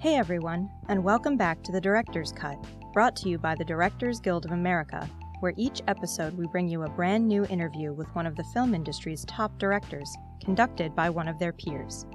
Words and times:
Hey 0.00 0.14
everyone, 0.14 0.70
and 0.88 1.02
welcome 1.02 1.36
back 1.36 1.60
to 1.64 1.72
the 1.72 1.80
Director's 1.80 2.30
Cut, 2.30 2.56
brought 2.92 3.16
to 3.16 3.28
you 3.28 3.36
by 3.36 3.56
the 3.56 3.64
Directors 3.64 4.20
Guild 4.20 4.44
of 4.44 4.52
America, 4.52 5.10
where 5.40 5.54
each 5.56 5.82
episode 5.88 6.38
we 6.38 6.46
bring 6.46 6.68
you 6.68 6.84
a 6.84 6.88
brand 6.88 7.26
new 7.26 7.44
interview 7.46 7.92
with 7.92 8.06
one 8.14 8.24
of 8.24 8.36
the 8.36 8.46
film 8.54 8.76
industry's 8.76 9.24
top 9.24 9.58
directors, 9.58 10.08
conducted 10.40 10.94
by 10.94 11.10
one 11.10 11.26
of 11.26 11.40
their 11.40 11.52
peers. 11.52 12.06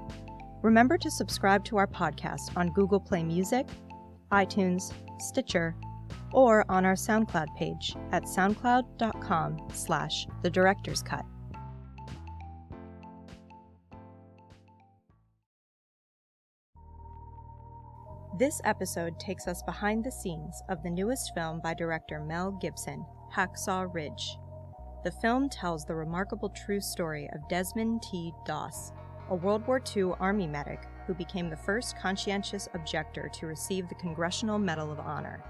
Remember 0.62 0.96
to 0.96 1.10
subscribe 1.10 1.62
to 1.66 1.76
our 1.76 1.86
podcast 1.86 2.56
on 2.56 2.72
Google 2.72 3.00
Play 3.00 3.22
Music, 3.22 3.66
iTunes, 4.32 4.90
Stitcher, 5.18 5.76
or 6.32 6.64
on 6.70 6.86
our 6.86 6.94
SoundCloud 6.94 7.54
page 7.54 7.94
at 8.12 8.22
soundcloud.com 8.22 9.68
slash 9.74 10.26
the 10.42 10.48
director's 10.48 11.02
cut. 11.02 11.26
This 18.36 18.60
episode 18.64 19.20
takes 19.20 19.46
us 19.46 19.62
behind 19.62 20.02
the 20.02 20.10
scenes 20.10 20.60
of 20.68 20.82
the 20.82 20.90
newest 20.90 21.32
film 21.36 21.60
by 21.60 21.72
director 21.72 22.18
Mel 22.18 22.50
Gibson, 22.50 23.06
Hacksaw 23.32 23.94
Ridge. 23.94 24.38
The 25.04 25.12
film 25.12 25.48
tells 25.48 25.84
the 25.84 25.94
remarkable 25.94 26.48
true 26.48 26.80
story 26.80 27.30
of 27.32 27.48
Desmond 27.48 28.02
T. 28.02 28.32
Doss, 28.44 28.90
a 29.30 29.36
World 29.36 29.64
War 29.68 29.80
II 29.96 30.14
Army 30.18 30.48
medic 30.48 30.80
who 31.06 31.14
became 31.14 31.48
the 31.48 31.56
first 31.56 31.96
conscientious 31.96 32.68
objector 32.74 33.30
to 33.34 33.46
receive 33.46 33.88
the 33.88 33.94
Congressional 33.94 34.58
Medal 34.58 34.90
of 34.90 34.98
Honor. 34.98 35.44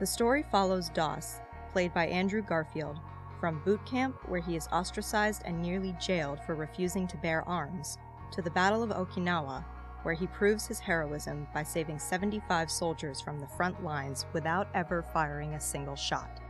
The 0.00 0.06
story 0.06 0.44
follows 0.50 0.88
Doss, 0.88 1.38
played 1.70 1.94
by 1.94 2.08
Andrew 2.08 2.42
Garfield, 2.42 2.98
from 3.38 3.62
boot 3.64 3.86
camp, 3.86 4.16
where 4.26 4.40
he 4.40 4.56
is 4.56 4.66
ostracized 4.72 5.42
and 5.44 5.62
nearly 5.62 5.94
jailed 6.00 6.40
for 6.44 6.56
refusing 6.56 7.06
to 7.06 7.16
bear 7.18 7.48
arms, 7.48 7.98
to 8.32 8.42
the 8.42 8.50
Battle 8.50 8.82
of 8.82 8.90
Okinawa, 8.90 9.64
where 10.08 10.14
he 10.14 10.26
proves 10.28 10.66
his 10.66 10.80
heroism 10.80 11.46
by 11.52 11.62
saving 11.62 11.98
75 11.98 12.70
soldiers 12.70 13.20
from 13.20 13.38
the 13.38 13.46
front 13.46 13.84
lines 13.84 14.24
without 14.32 14.66
ever 14.72 15.02
firing 15.12 15.52
a 15.52 15.60
single 15.60 15.96
shot. 15.96 16.40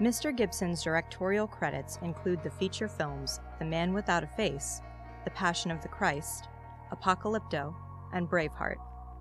Mr. 0.00 0.32
Gibson's 0.34 0.80
directorial 0.80 1.48
credits 1.48 1.98
include 2.02 2.40
the 2.44 2.50
feature 2.52 2.86
films 2.86 3.40
The 3.58 3.64
Man 3.64 3.92
Without 3.94 4.22
a 4.22 4.28
Face, 4.28 4.80
The 5.24 5.32
Passion 5.32 5.72
of 5.72 5.82
the 5.82 5.88
Christ, 5.88 6.46
Apocalypto, 6.92 7.74
and 8.12 8.30
Braveheart, 8.30 8.78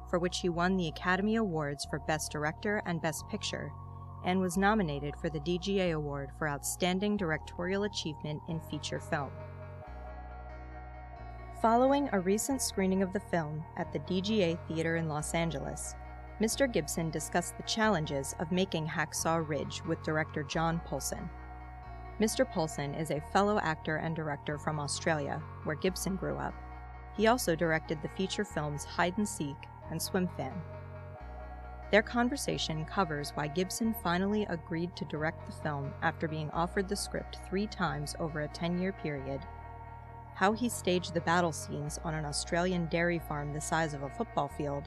for 0.07 0.19
which 0.19 0.41
he 0.41 0.49
won 0.49 0.77
the 0.77 0.89
Academy 0.89 1.37
Awards 1.37 1.83
for 1.89 1.97
Best 1.97 2.31
Director 2.31 2.83
and 2.85 3.01
Best 3.01 3.27
Picture, 3.27 3.71
and 4.23 4.39
was 4.39 4.55
nominated 4.55 5.15
for 5.15 5.31
the 5.31 5.39
DGA 5.39 5.95
Award 5.95 6.29
for 6.37 6.47
Outstanding 6.47 7.17
Directorial 7.17 7.85
Achievement 7.85 8.39
in 8.47 8.59
Feature 8.69 8.99
Film. 8.99 9.31
Following 11.63 12.09
a 12.11 12.19
recent 12.19 12.61
screening 12.61 13.01
of 13.01 13.13
the 13.13 13.21
film 13.21 13.63
at 13.77 13.93
the 13.93 13.99
DGA 13.99 14.59
Theater 14.67 14.97
in 14.97 15.07
Los 15.07 15.33
Angeles, 15.33 15.95
Mr. 16.41 16.69
Gibson 16.69 17.09
discussed 17.09 17.55
the 17.55 17.63
challenges 17.63 18.35
of 18.39 18.51
making 18.51 18.85
Hacksaw 18.85 19.47
Ridge 19.47 19.81
with 19.87 20.03
director 20.03 20.43
John 20.43 20.81
Polson. 20.83 21.29
Mr. 22.19 22.45
Polson 22.45 22.93
is 22.93 23.11
a 23.11 23.23
fellow 23.31 23.59
actor 23.59 23.95
and 23.95 24.13
director 24.13 24.57
from 24.57 24.77
Australia, 24.77 25.41
where 25.63 25.77
Gibson 25.77 26.17
grew 26.17 26.35
up. 26.35 26.53
He 27.15 27.27
also 27.27 27.55
directed 27.55 28.01
the 28.01 28.09
feature 28.09 28.43
films 28.43 28.83
Hide 28.83 29.17
and 29.17 29.29
Seek 29.29 29.55
and 29.89 30.01
Swim 30.01 30.27
Fan. 30.35 30.61
Their 31.91 32.03
conversation 32.03 32.83
covers 32.83 33.31
why 33.35 33.47
Gibson 33.47 33.95
finally 34.03 34.45
agreed 34.49 34.97
to 34.97 35.05
direct 35.05 35.45
the 35.45 35.55
film 35.63 35.93
after 36.01 36.27
being 36.27 36.49
offered 36.49 36.89
the 36.89 36.95
script 36.97 37.37
three 37.47 37.67
times 37.67 38.17
over 38.19 38.41
a 38.41 38.49
10 38.49 38.79
year 38.79 38.91
period 38.91 39.39
how 40.35 40.51
he 40.53 40.69
staged 40.69 41.13
the 41.13 41.21
battle 41.21 41.51
scenes 41.51 41.99
on 42.03 42.13
an 42.13 42.25
Australian 42.25 42.87
dairy 42.87 43.19
farm 43.27 43.53
the 43.53 43.61
size 43.61 43.93
of 43.93 44.03
a 44.03 44.09
football 44.09 44.49
field, 44.57 44.85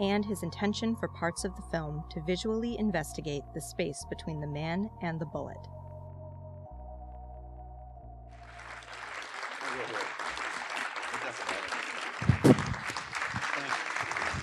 and 0.00 0.24
his 0.24 0.42
intention 0.42 0.96
for 0.96 1.08
parts 1.08 1.44
of 1.44 1.54
the 1.56 1.62
film 1.70 2.02
to 2.10 2.20
visually 2.22 2.78
investigate 2.78 3.42
the 3.54 3.60
space 3.60 4.04
between 4.08 4.40
the 4.40 4.46
man 4.46 4.90
and 5.02 5.20
the 5.20 5.26
bullet. 5.26 5.58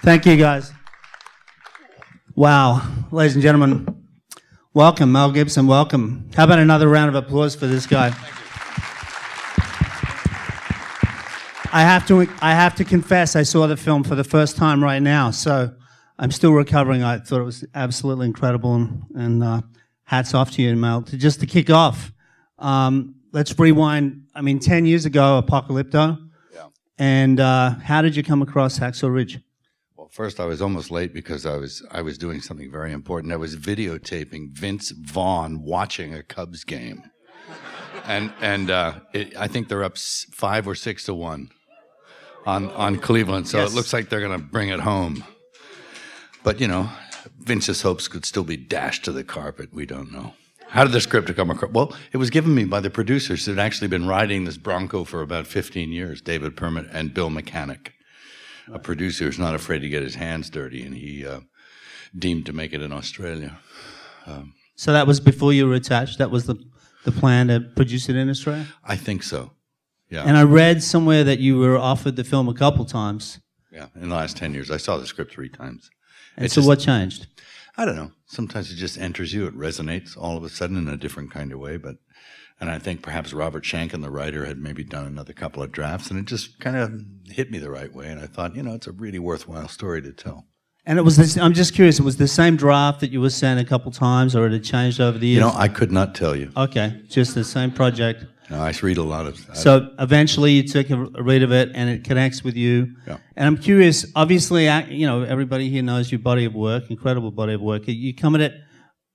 Thank 0.02 0.26
you, 0.26 0.38
guys. 0.38 0.72
Wow, 2.34 2.88
ladies 3.12 3.34
and 3.34 3.42
gentlemen, 3.42 4.06
welcome, 4.74 5.12
Mel 5.12 5.32
Gibson, 5.32 5.68
welcome. 5.68 6.30
How 6.36 6.44
about 6.44 6.60
another 6.60 6.88
round 6.88 7.10
of 7.10 7.16
applause 7.16 7.56
for 7.56 7.66
this 7.66 7.88
guy? 7.88 8.16
I 11.72 11.82
have 11.82 12.08
to 12.08 12.22
I 12.42 12.54
have 12.54 12.76
to 12.76 12.86
confess 12.86 13.36
I 13.36 13.44
saw 13.44 13.68
the 13.68 13.76
film 13.76 14.04
for 14.04 14.16
the 14.16 14.24
first 14.24 14.56
time 14.56 14.82
right 14.82 15.02
now, 15.02 15.32
so 15.32 15.74
I'm 16.18 16.32
still 16.32 16.54
recovering. 16.54 17.04
I 17.04 17.20
thought 17.20 17.42
it 17.42 17.46
was 17.46 17.66
absolutely 17.76 18.28
incredible, 18.28 18.76
and, 18.76 19.04
and 19.16 19.44
uh, 19.44 19.62
hats 20.04 20.34
off 20.34 20.52
to 20.52 20.62
you, 20.62 20.76
Mel. 20.76 21.02
To 21.04 21.18
just 21.18 21.42
to 21.42 21.46
kick 21.46 21.70
off, 21.70 22.14
um, 22.58 23.16
let's 23.34 23.58
rewind. 23.60 24.28
I 24.34 24.42
mean, 24.42 24.60
ten 24.60 24.86
years 24.86 25.06
ago, 25.06 25.44
Apocalypto. 25.46 26.30
Yeah. 26.54 26.68
And 26.98 27.40
uh, 27.40 27.72
how 27.72 28.02
did 28.02 28.16
you 28.16 28.24
come 28.24 28.42
across 28.42 28.80
Hacksaw 28.80 29.14
Ridge? 29.14 29.40
Well, 29.98 30.08
first 30.08 30.40
I 30.40 30.46
was 30.46 30.62
almost 30.62 30.90
late 30.90 31.14
because 31.14 31.46
I 31.46 31.58
was 31.58 31.86
I 31.92 32.02
was 32.02 32.18
doing 32.18 32.40
something 32.40 32.72
very 32.72 32.94
important. 32.94 33.34
I 33.34 33.38
was 33.38 33.58
videotaping 33.58 34.52
Vince 34.52 34.92
Vaughn 34.92 35.62
watching 35.64 36.14
a 36.14 36.24
Cubs 36.24 36.64
game, 36.64 37.04
and 38.06 38.32
and 38.40 38.72
uh, 38.72 38.94
it, 39.14 39.36
I 39.36 39.48
think 39.48 39.68
they're 39.68 39.84
up 39.84 39.98
five 39.98 40.66
or 40.66 40.76
six 40.76 41.04
to 41.06 41.14
one 41.14 41.52
on 42.48 42.72
on 42.72 42.98
Cleveland. 42.98 43.48
So 43.48 43.60
Yes. 43.60 43.72
it 43.72 43.76
looks 43.76 43.94
like 43.94 44.10
they're 44.10 44.22
going 44.28 44.40
to 44.40 44.46
bring 44.46 44.70
it 44.70 44.80
home. 44.80 45.24
But 46.44 46.60
you 46.62 46.68
know, 46.68 46.90
Vince's 47.40 47.82
hopes 47.82 48.08
could 48.08 48.26
still 48.26 48.44
be 48.46 48.58
dashed 48.58 49.04
to 49.06 49.12
the 49.12 49.24
carpet. 49.24 49.74
We 49.74 49.86
don't 49.86 50.12
know. 50.12 50.34
How 50.70 50.84
did 50.84 50.94
the 50.94 51.02
script 51.02 51.34
come 51.36 51.50
across? 51.50 51.72
Well, 51.72 51.96
it 52.12 52.18
was 52.18 52.30
given 52.30 52.54
me 52.54 52.66
by 52.66 52.80
the 52.82 52.90
producers 52.90 53.46
who 53.46 53.52
had 53.52 53.60
actually 53.60 53.88
been 53.88 54.06
riding 54.08 54.44
this 54.46 54.58
Bronco 54.58 55.06
for 55.06 55.22
about 55.22 55.48
15 55.48 55.92
years, 55.92 56.22
David 56.22 56.58
Permut 56.58 56.90
and 56.92 57.14
Bill 57.14 57.30
Mechanic, 57.30 57.94
a 58.72 58.78
producer 58.80 59.24
who's 59.26 59.40
not 59.40 59.56
afraid 59.56 59.80
to 59.80 59.90
get 59.90 60.04
his 60.04 60.16
hands 60.16 60.50
dirty, 60.50 60.84
and 60.84 60.94
he 60.96 61.26
uh, 61.26 61.40
deemed 62.18 62.46
to 62.48 62.54
make 62.54 62.74
it 62.74 62.82
in 62.82 62.92
Australia. 62.92 63.60
So 64.76 64.92
that 64.92 65.08
was 65.08 65.20
before 65.22 65.54
you 65.54 65.66
were 65.68 65.74
attached. 65.74 66.18
That 66.18 66.32
was 66.32 66.46
the 66.46 66.56
the 67.06 67.12
plan 67.14 67.48
to 67.48 67.62
produce 67.62 68.10
it 68.10 68.18
in 68.18 68.30
Australia. 68.30 68.68
I 68.84 68.98
think 68.98 69.24
so. 69.24 69.52
Yeah. 70.10 70.24
And 70.26 70.38
I 70.38 70.44
read 70.44 70.82
somewhere 70.84 71.24
that 71.26 71.40
you 71.40 71.58
were 71.58 71.78
offered 71.78 72.16
the 72.16 72.24
film 72.24 72.48
a 72.48 72.54
couple 72.54 72.86
times. 72.86 73.40
yeah. 73.72 73.88
In 73.96 74.10
the 74.10 74.16
last 74.16 74.38
10 74.38 74.54
years, 74.54 74.72
I 74.72 74.78
saw 74.78 74.98
the 74.98 75.06
script 75.06 75.34
three 75.34 75.50
times. 75.50 75.90
And 76.36 76.46
It's 76.46 76.54
so 76.56 76.62
just- 76.62 76.68
what 76.68 76.80
changed? 76.80 77.28
I 77.78 77.86
don't 77.86 77.96
know. 77.96 78.12
Sometimes 78.26 78.72
it 78.72 78.76
just 78.76 78.98
enters 78.98 79.34
you. 79.34 79.46
It 79.46 79.56
resonates 79.56 80.18
all 80.18 80.36
of 80.36 80.44
a 80.44 80.50
sudden 80.50 80.78
in 80.78 80.88
a 80.88 80.98
different 80.98 81.30
kind 81.32 81.52
of 81.52 81.60
way. 81.60 81.78
But, 81.78 81.98
and 82.60 82.72
I 82.72 82.80
think 82.80 83.04
perhaps 83.04 83.34
Robert 83.34 83.64
Schenkkan, 83.64 84.02
the 84.02 84.10
writer, 84.10 84.46
had 84.46 84.58
maybe 84.58 84.84
done 84.84 85.06
another 85.06 85.32
couple 85.34 85.62
of 85.62 85.72
drafts, 85.72 86.10
and 86.10 86.20
it 86.20 86.26
just 86.26 86.60
kind 86.60 86.76
of 86.76 86.92
hit 87.32 87.52
me 87.52 87.60
the 87.60 87.70
right 87.70 87.94
way. 87.94 88.08
And 88.08 88.20
I 88.20 88.26
thought, 88.26 88.56
you 88.56 88.64
know, 88.64 88.74
it's 88.74 88.88
a 88.88 88.92
really 88.92 89.20
worthwhile 89.20 89.68
story 89.68 90.02
to 90.02 90.12
tell. 90.12 90.48
And 90.88 90.98
it 90.98 91.04
was 91.04 91.18
this, 91.18 91.38
I'm 91.38 91.54
just 91.54 91.76
curious, 91.76 92.00
it 92.00 92.04
was 92.04 92.16
the 92.18 92.28
same 92.30 92.56
draft 92.56 93.02
that 93.02 93.12
you 93.12 93.20
were 93.22 93.30
sent 93.30 93.60
a 93.60 93.66
couple 93.66 93.92
times 93.92 94.36
or 94.36 94.48
it 94.48 94.54
had 94.54 94.64
changed 94.64 95.00
over 95.02 95.18
the 95.20 95.28
years? 95.28 95.36
You 95.36 95.42
know, 95.42 95.54
I 95.54 95.68
could 95.68 95.92
not 95.92 96.16
tell 96.16 96.34
you. 96.36 96.50
okay, 96.58 97.02
just 97.10 97.36
the 97.36 97.44
same 97.44 97.72
project. 97.72 98.26
No, 98.50 98.62
I 98.62 98.74
read 98.82 98.98
a 98.98 99.04
lot 99.04 99.26
of. 99.26 99.38
So 99.54 99.90
eventually 100.00 100.54
you 100.54 100.64
took 100.64 100.88
read 100.90 101.44
of 101.44 101.52
it 101.52 101.72
and 101.74 101.90
it 101.90 102.04
connects 102.06 102.44
with 102.44 102.56
you. 102.56 102.96
Yeah. 103.06 103.18
And 103.36 103.46
I'm 103.46 103.58
curious, 103.58 104.06
obviously, 104.16 104.68
ac- 104.68 104.94
you 104.94 105.06
know, 105.06 105.24
everybody 105.24 105.70
here 105.70 105.84
knows 105.84 106.12
your 106.12 106.20
body 106.20 106.46
of 106.46 106.54
work, 106.56 106.90
incredible 106.90 107.32
body 107.32 107.54
of 107.54 107.62
work. 107.62 107.84
You 107.88 108.16
come 108.16 108.36
at 108.36 108.42
it 108.42 108.54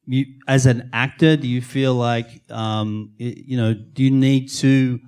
you, 0.07 0.27
as 0.49 0.67
an 0.67 0.91
actor, 0.93 1.37
do 1.37 1.47
you 1.47 1.63
feel 1.63 1.95
like, 1.95 2.43
um, 2.51 3.13
you 3.19 3.57
know, 3.57 3.75
do 3.75 4.03
you 4.03 4.11
need 4.11 4.49
to 4.49 5.01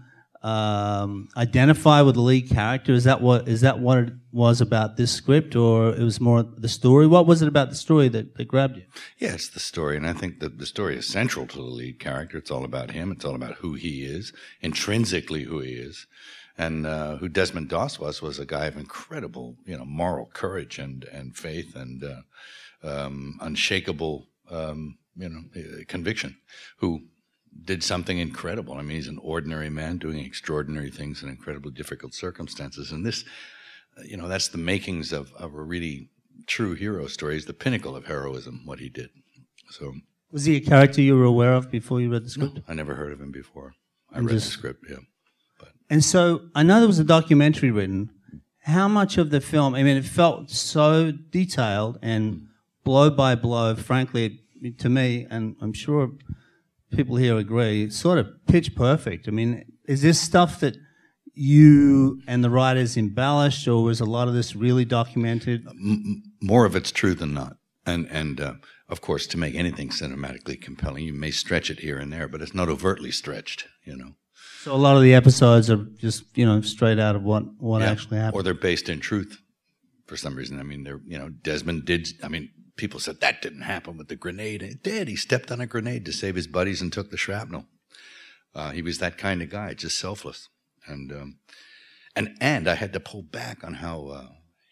um, 0.42 1.28
identify 1.36 2.02
with 2.02 2.14
the 2.14 2.20
lead 2.20 2.48
character? 2.48 2.92
Is 2.92 3.04
that 3.04 3.20
what 3.20 3.48
is 3.48 3.62
that 3.62 3.80
what 3.80 3.98
it 3.98 4.12
was 4.34 4.60
about 4.60 4.96
this 4.96 5.12
script, 5.12 5.54
or 5.54 5.94
it 5.94 6.02
was 6.02 6.20
more 6.20 6.42
the 6.42 6.69
story? 6.69 7.06
What 7.06 7.26
was 7.26 7.40
it 7.40 7.46
about 7.46 7.70
the 7.70 7.76
story 7.76 8.08
that, 8.08 8.34
that 8.34 8.46
grabbed 8.46 8.76
you? 8.76 8.82
Yeah, 9.16 9.34
it's 9.34 9.48
the 9.48 9.60
story, 9.60 9.96
and 9.96 10.06
I 10.06 10.12
think 10.12 10.40
that 10.40 10.58
the 10.58 10.66
story 10.66 10.96
is 10.96 11.06
central 11.06 11.46
to 11.46 11.56
the 11.56 11.62
lead 11.62 12.00
character. 12.00 12.38
It's 12.38 12.50
all 12.50 12.64
about 12.64 12.90
him. 12.90 13.12
It's 13.12 13.25
all 13.25 13.36
about 13.36 13.54
who 13.58 13.75
he 13.75 14.04
is, 14.04 14.32
intrinsically 14.60 15.44
who 15.44 15.60
he 15.60 15.75
is, 15.75 16.08
and 16.58 16.84
uh, 16.84 17.16
who 17.19 17.28
Desmond 17.28 17.69
Doss 17.69 18.00
was 18.00 18.20
was 18.20 18.40
a 18.40 18.44
guy 18.44 18.66
of 18.66 18.76
incredible, 18.76 19.56
you 19.64 19.78
know, 19.78 19.84
moral 19.84 20.26
courage 20.26 20.80
and 20.80 21.04
and 21.04 21.37
faith 21.37 21.76
and 21.76 22.02
uh, 22.02 22.22
um, 22.82 23.38
unshakable, 23.40 24.26
um, 24.50 24.98
you 25.16 25.28
know, 25.28 25.44
uh, 25.56 25.84
conviction. 25.87 26.37
Who 26.78 27.02
did 27.64 27.84
something 27.84 28.19
incredible. 28.19 28.75
I 28.75 28.82
mean, 28.82 28.96
he's 28.96 29.06
an 29.06 29.20
ordinary 29.22 29.70
man 29.70 29.98
doing 29.98 30.19
extraordinary 30.19 30.90
things 30.90 31.22
in 31.22 31.28
incredibly 31.28 31.70
difficult 31.70 32.12
circumstances, 32.12 32.90
and 32.90 33.06
this, 33.06 33.25
you 34.05 34.17
know, 34.17 34.29
that's 34.29 34.49
the 34.49 34.58
makings 34.58 35.12
of 35.12 35.32
of 35.35 35.55
a 35.55 35.62
really 35.62 36.11
true 36.46 36.75
hero 36.75 37.06
story. 37.06 37.37
Is 37.37 37.46
the 37.46 37.55
pinnacle 37.55 37.96
of 37.96 38.06
heroism 38.06 38.62
what 38.64 38.79
he 38.79 38.88
did. 38.88 39.11
So. 39.70 39.94
Was 40.32 40.46
he 40.46 40.56
a 40.56 40.61
character 40.61 41.00
you 41.00 41.17
were 41.17 41.25
aware 41.25 41.55
of 41.55 41.70
before 41.70 42.00
you 42.00 42.11
read 42.11 42.25
the 42.25 42.29
script? 42.29 42.58
I 42.67 42.75
never 42.75 42.96
heard 42.96 43.12
of 43.12 43.20
him 43.20 43.31
before. 43.31 43.75
I 44.12 44.19
I'm 44.19 44.26
read 44.26 44.32
just- 44.32 44.46
the 44.46 44.52
script, 44.52 44.85
yeah. 44.91 44.96
And 45.91 46.02
so 46.02 46.49
I 46.55 46.62
know 46.62 46.79
there 46.79 46.88
was 46.88 46.99
a 46.99 47.05
documentary 47.05 47.70
written, 47.70 48.11
how 48.64 48.88
much 48.88 49.19
of 49.19 49.31
the 49.31 49.41
film? 49.41 49.75
I 49.75 49.82
mean, 49.82 49.97
it 49.97 50.05
felt 50.05 50.50
so 50.50 51.12
detailed 51.12 51.99
and 52.02 52.35
hmm. 52.35 52.44
blow 52.82 53.11
by 53.11 53.35
blow. 53.35 53.75
Frankly, 53.75 54.40
it, 54.62 54.79
to 54.81 54.88
me, 54.88 55.26
and 55.31 55.56
I'm 55.61 55.75
sure 55.75 56.12
people 56.90 57.17
here 57.17 57.37
agree, 57.37 57.85
it's 57.85 57.97
sort 57.97 58.19
of 58.19 58.29
pitch 58.47 58.75
perfect. 58.75 59.29
I 59.29 59.31
mean, 59.31 59.64
is 59.87 60.02
this 60.02 60.20
stuff 60.20 60.61
that 60.61 60.76
you 61.34 62.20
and 62.26 62.42
the 62.44 62.50
writers 62.50 62.96
embellished, 62.96 63.66
or 63.69 63.82
was 63.82 64.00
a 64.00 64.04
lot 64.04 64.28
of 64.28 64.34
this 64.34 64.54
really 64.56 64.84
documented? 64.84 65.66
M- 65.69 66.22
more 66.40 66.64
of 66.64 66.75
it's 66.76 66.90
true 66.92 67.14
than 67.14 67.34
not. 67.34 67.56
And 67.86 68.06
and 68.10 68.40
uh, 68.40 68.54
of 68.88 69.00
course, 69.00 69.26
to 69.28 69.38
make 69.38 69.54
anything 69.54 69.88
cinematically 69.90 70.60
compelling, 70.60 71.04
you 71.04 71.12
may 71.12 71.31
stretch 71.31 71.70
it 71.70 71.81
here 71.81 71.98
and 71.98 72.12
there, 72.12 72.28
but 72.28 72.40
it's 72.40 72.54
not 72.54 72.69
overtly 72.69 73.10
stretched. 73.10 73.66
You 73.84 73.96
know. 73.96 74.14
So 74.62 74.75
a 74.75 74.76
lot 74.76 74.96
of 74.96 75.02
the 75.02 75.14
episodes 75.14 75.69
are 75.70 75.84
just 75.98 76.25
you 76.36 76.46
know 76.46 76.60
straight 76.62 76.98
out 76.98 77.16
of 77.16 77.22
what 77.22 77.42
what 77.60 77.80
Yeah. 77.82 77.90
actually 77.90 78.19
happened. 78.19 78.40
Or 78.40 78.42
they're 78.42 78.54
based 78.54 78.88
in 78.88 79.00
truth 79.00 79.38
for 80.06 80.16
some 80.16 80.37
reason. 80.37 80.58
I 80.60 80.62
mean, 80.62 80.84
they're, 80.84 81.00
you 81.06 81.19
know, 81.19 81.30
Desmond 81.30 81.84
did, 81.87 82.08
I 82.22 82.28
mean, 82.28 82.50
people 82.76 83.00
said 83.00 83.20
that 83.20 83.40
didn't 83.40 83.62
happen 83.62 83.96
with 83.96 84.08
the 84.08 84.16
grenade. 84.16 84.62
It 84.62 84.82
did. 84.82 85.08
He 85.08 85.16
stepped 85.16 85.50
on 85.50 85.60
a 85.62 85.66
grenade 85.66 86.04
to 86.04 86.12
save 86.12 86.34
his 86.34 86.46
buddies 86.46 86.82
and 86.82 86.92
took 86.92 87.10
the 87.10 87.16
shrapnel. 87.16 87.64
Uh, 88.54 88.70
he 88.70 88.82
was 88.82 88.98
that 88.98 89.16
kind 89.16 89.40
of 89.42 89.48
guy, 89.50 89.72
just 89.75 89.98
selfless. 89.98 90.48
And, 90.86 91.12
um, 91.12 91.36
and, 92.16 92.36
and 92.40 92.69
I 92.69 92.75
had 92.75 92.92
to 92.92 93.00
pull 93.00 93.22
back 93.22 93.64
on 93.64 93.75
how, 93.75 94.06
uh, 94.08 94.26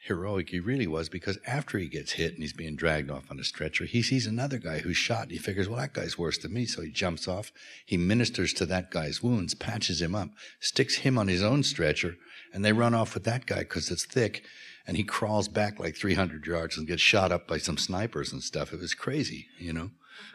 heroic 0.04 0.48
he 0.48 0.58
really 0.58 0.86
was 0.86 1.08
because 1.08 1.38
after 1.46 1.78
he 1.78 1.86
gets 1.86 2.12
hit 2.12 2.34
and 2.34 2.42
he's 2.42 2.52
being 2.52 2.74
dragged 2.74 3.10
off 3.10 3.30
on 3.30 3.38
a 3.38 3.44
stretcher, 3.44 3.84
he 3.84 4.02
sees 4.02 4.26
another 4.26 4.58
guy 4.58 4.78
who's 4.78 4.96
shot. 4.96 5.22
And 5.22 5.30
he 5.30 5.38
figures, 5.38 5.68
well, 5.68 5.78
that 5.78 5.92
guy's 5.92 6.18
worse 6.18 6.38
than 6.38 6.52
me. 6.52 6.66
So 6.66 6.82
he 6.82 6.90
jumps 6.90 7.28
off. 7.28 7.52
He 7.86 7.96
ministers 7.96 8.52
to 8.54 8.66
that 8.66 8.90
guy's 8.90 9.22
wounds, 9.22 9.54
patches 9.54 10.02
him 10.02 10.14
up, 10.14 10.30
sticks 10.60 10.96
him 10.96 11.18
on 11.18 11.28
his 11.28 11.42
own 11.42 11.62
stretcher, 11.62 12.16
and 12.52 12.64
they 12.64 12.72
run 12.72 12.94
off 12.94 13.14
with 13.14 13.24
that 13.24 13.46
guy 13.46 13.60
because 13.60 13.90
it's 13.90 14.04
thick. 14.04 14.44
And 14.86 14.96
he 14.96 15.04
crawls 15.04 15.46
back 15.46 15.78
like 15.78 15.96
300 15.96 16.44
yards 16.44 16.76
and 16.76 16.88
gets 16.88 17.00
shot 17.00 17.30
up 17.30 17.46
by 17.46 17.58
some 17.58 17.78
snipers 17.78 18.32
and 18.32 18.42
stuff. 18.42 18.72
It 18.72 18.80
was 18.80 18.94
crazy, 18.94 19.46
you 19.58 19.72
know? 19.72 19.90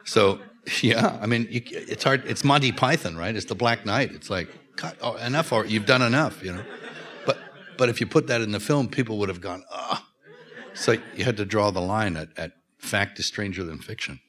So, 0.06 0.40
yeah, 0.82 1.20
I 1.22 1.26
mean, 1.26 1.46
you, 1.52 1.62
it's 1.66 2.06
hard. 2.06 2.24
It's 2.26 2.46
Monty 2.46 2.72
Python, 2.72 3.18
right? 3.18 3.36
It's 3.36 3.46
the 3.46 3.56
Black 3.56 3.86
Knight. 3.86 4.14
It's 4.14 4.30
like, 4.30 4.48
cut, 4.78 4.96
oh, 5.02 5.16
enough, 5.18 5.52
or 5.52 5.66
you've 5.66 5.86
done 5.86 6.02
enough, 6.02 6.44
you 6.44 6.54
know? 6.54 6.64
But, 7.26 7.38
but 7.78 7.90
if 7.90 8.00
you 8.00 8.08
put 8.08 8.28
that 8.28 8.42
in 8.42 8.52
the 8.52 8.60
film, 8.60 8.88
people 8.88 9.18
would 9.18 9.30
have 9.30 9.42
gone, 9.42 9.64
ah. 9.72 10.06
So 10.74 10.96
you 11.16 11.24
had 11.26 11.38
to 11.38 11.46
draw 11.46 11.72
the 11.72 11.82
line 11.82 12.16
at, 12.16 12.30
at 12.38 12.52
fact 12.78 13.20
is 13.20 13.26
stranger 13.26 13.64
than 13.64 13.80
fiction. 13.80 14.20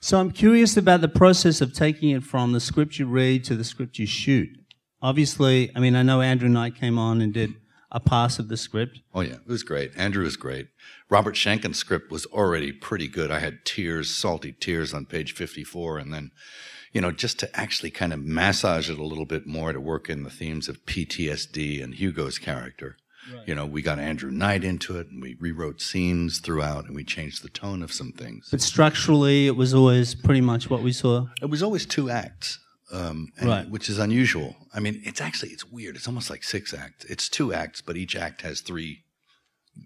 So 0.00 0.18
I'm 0.18 0.30
curious 0.30 0.76
about 0.76 1.02
the 1.02 1.08
process 1.08 1.60
of 1.60 1.74
taking 1.74 2.10
it 2.10 2.22
from 2.22 2.52
the 2.52 2.60
script 2.60 2.98
you 2.98 3.06
read 3.06 3.44
to 3.44 3.54
the 3.54 3.64
script 3.64 3.98
you 3.98 4.06
shoot. 4.06 4.48
Obviously, 5.02 5.70
I 5.76 5.80
mean, 5.80 5.94
I 5.94 6.02
know 6.02 6.22
Andrew 6.22 6.48
Knight 6.48 6.74
came 6.74 6.98
on 6.98 7.20
and 7.20 7.34
did 7.34 7.54
a 7.90 8.00
pass 8.00 8.38
of 8.38 8.48
the 8.48 8.56
script. 8.56 9.00
Oh 9.12 9.20
yeah, 9.20 9.34
it 9.34 9.46
was 9.46 9.62
great. 9.62 9.92
Andrew 9.96 10.24
was 10.24 10.36
great. 10.36 10.68
Robert 11.08 11.34
Schenkkan's 11.34 11.78
script 11.78 12.10
was 12.10 12.24
already 12.26 12.72
pretty 12.72 13.08
good. 13.08 13.30
I 13.30 13.40
had 13.40 13.64
tears, 13.64 14.10
salty 14.10 14.52
tears 14.52 14.94
on 14.94 15.06
page 15.06 15.32
54 15.34 15.98
and 15.98 16.14
then 16.14 16.30
you 16.92 17.00
know, 17.00 17.10
just 17.12 17.38
to 17.40 17.56
actually 17.58 17.90
kind 17.90 18.12
of 18.12 18.24
massage 18.24 18.90
it 18.90 18.98
a 18.98 19.04
little 19.04 19.24
bit 19.26 19.46
more 19.46 19.72
to 19.72 19.80
work 19.80 20.08
in 20.10 20.22
the 20.24 20.30
themes 20.30 20.68
of 20.68 20.84
PTSD 20.86 21.82
and 21.82 21.94
Hugo's 21.94 22.38
character. 22.38 22.96
You 23.46 23.54
know, 23.54 23.64
we 23.66 23.80
got 23.82 24.00
Andrew 24.00 24.30
Knight 24.30 24.64
into 24.64 24.98
it 24.98 25.08
and 25.08 25.22
we 25.22 25.36
rewrote 25.38 25.80
scenes 25.80 26.38
throughout 26.40 26.86
and 26.86 26.96
we 26.96 27.04
changed 27.04 27.44
the 27.44 27.48
tone 27.48 27.80
of 27.82 27.92
some 27.92 28.10
things. 28.12 28.48
But 28.50 28.60
structurally, 28.60 29.46
it 29.46 29.54
was 29.56 29.72
always 29.72 30.16
pretty 30.16 30.40
much 30.40 30.68
what 30.68 30.82
we 30.82 30.90
saw. 30.90 31.26
It 31.40 31.46
was 31.50 31.62
always 31.62 31.86
two 31.86 32.10
acts, 32.10 32.58
um, 32.92 33.28
and- 33.38 33.48
Right. 33.48 33.70
which 33.70 33.88
is 33.88 33.98
unusual. 33.98 34.56
I 34.74 34.80
mean, 34.80 35.00
it's 35.04 35.20
actually 35.20 35.50
it's 35.52 35.64
weird. 35.66 35.94
It's 35.96 36.08
almost 36.08 36.28
like 36.28 36.42
six 36.42 36.74
acts. 36.74 37.04
It's 37.04 37.28
two 37.28 37.52
acts, 37.52 37.80
but 37.82 37.96
each 37.96 38.16
act 38.16 38.42
has 38.42 38.62
three 38.62 39.04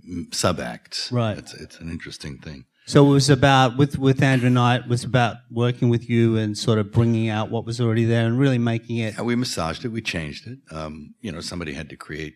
mm, 0.08 0.32
sub 0.34 0.58
acts. 0.60 1.12
Right. 1.12 1.36
It's 1.36 1.52
it's 1.54 1.78
an 1.80 1.90
interesting 1.90 2.38
thing. 2.38 2.64
So 2.86 3.06
it 3.06 3.10
was 3.10 3.30
about 3.30 3.78
with 3.78 3.98
with 3.98 4.22
Andrew 4.22 4.50
Knight 4.50 4.82
it 4.82 4.88
was 4.88 5.04
about 5.04 5.36
working 5.50 5.88
with 5.88 6.08
you 6.10 6.36
and 6.36 6.56
sort 6.56 6.78
of 6.78 6.92
bringing 6.92 7.30
out 7.30 7.50
what 7.50 7.64
was 7.64 7.80
already 7.80 8.04
there 8.04 8.26
and 8.26 8.38
really 8.38 8.58
making 8.58 8.98
it. 8.98 9.14
Yeah, 9.14 9.22
we 9.22 9.36
massaged 9.36 9.84
it. 9.86 9.88
We 9.88 10.02
changed 10.02 10.46
it. 10.46 10.58
Um, 10.70 11.14
you 11.22 11.32
know, 11.32 11.40
somebody 11.40 11.72
had 11.72 11.88
to 11.90 11.96
create 11.96 12.34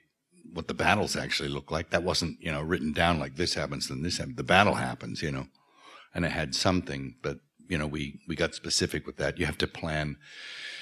what 0.54 0.66
the 0.66 0.74
battles 0.74 1.16
actually 1.16 1.50
look 1.50 1.70
like. 1.70 1.90
That 1.90 2.02
wasn't 2.02 2.40
you 2.40 2.50
know 2.50 2.62
written 2.62 2.92
down 2.92 3.18
like 3.18 3.36
this 3.36 3.54
happens 3.54 3.88
then 3.88 4.02
this 4.02 4.16
happens. 4.16 4.36
The 4.36 4.42
battle 4.42 4.74
happens. 4.74 5.22
You 5.22 5.32
know, 5.32 5.46
and 6.14 6.24
it 6.24 6.32
had 6.32 6.54
something, 6.54 7.16
but 7.22 7.40
you 7.68 7.76
know 7.76 7.86
we 7.86 8.20
we 8.26 8.34
got 8.34 8.54
specific 8.54 9.06
with 9.06 9.18
that. 9.18 9.38
You 9.38 9.44
have 9.44 9.58
to 9.58 9.66
plan 9.66 10.16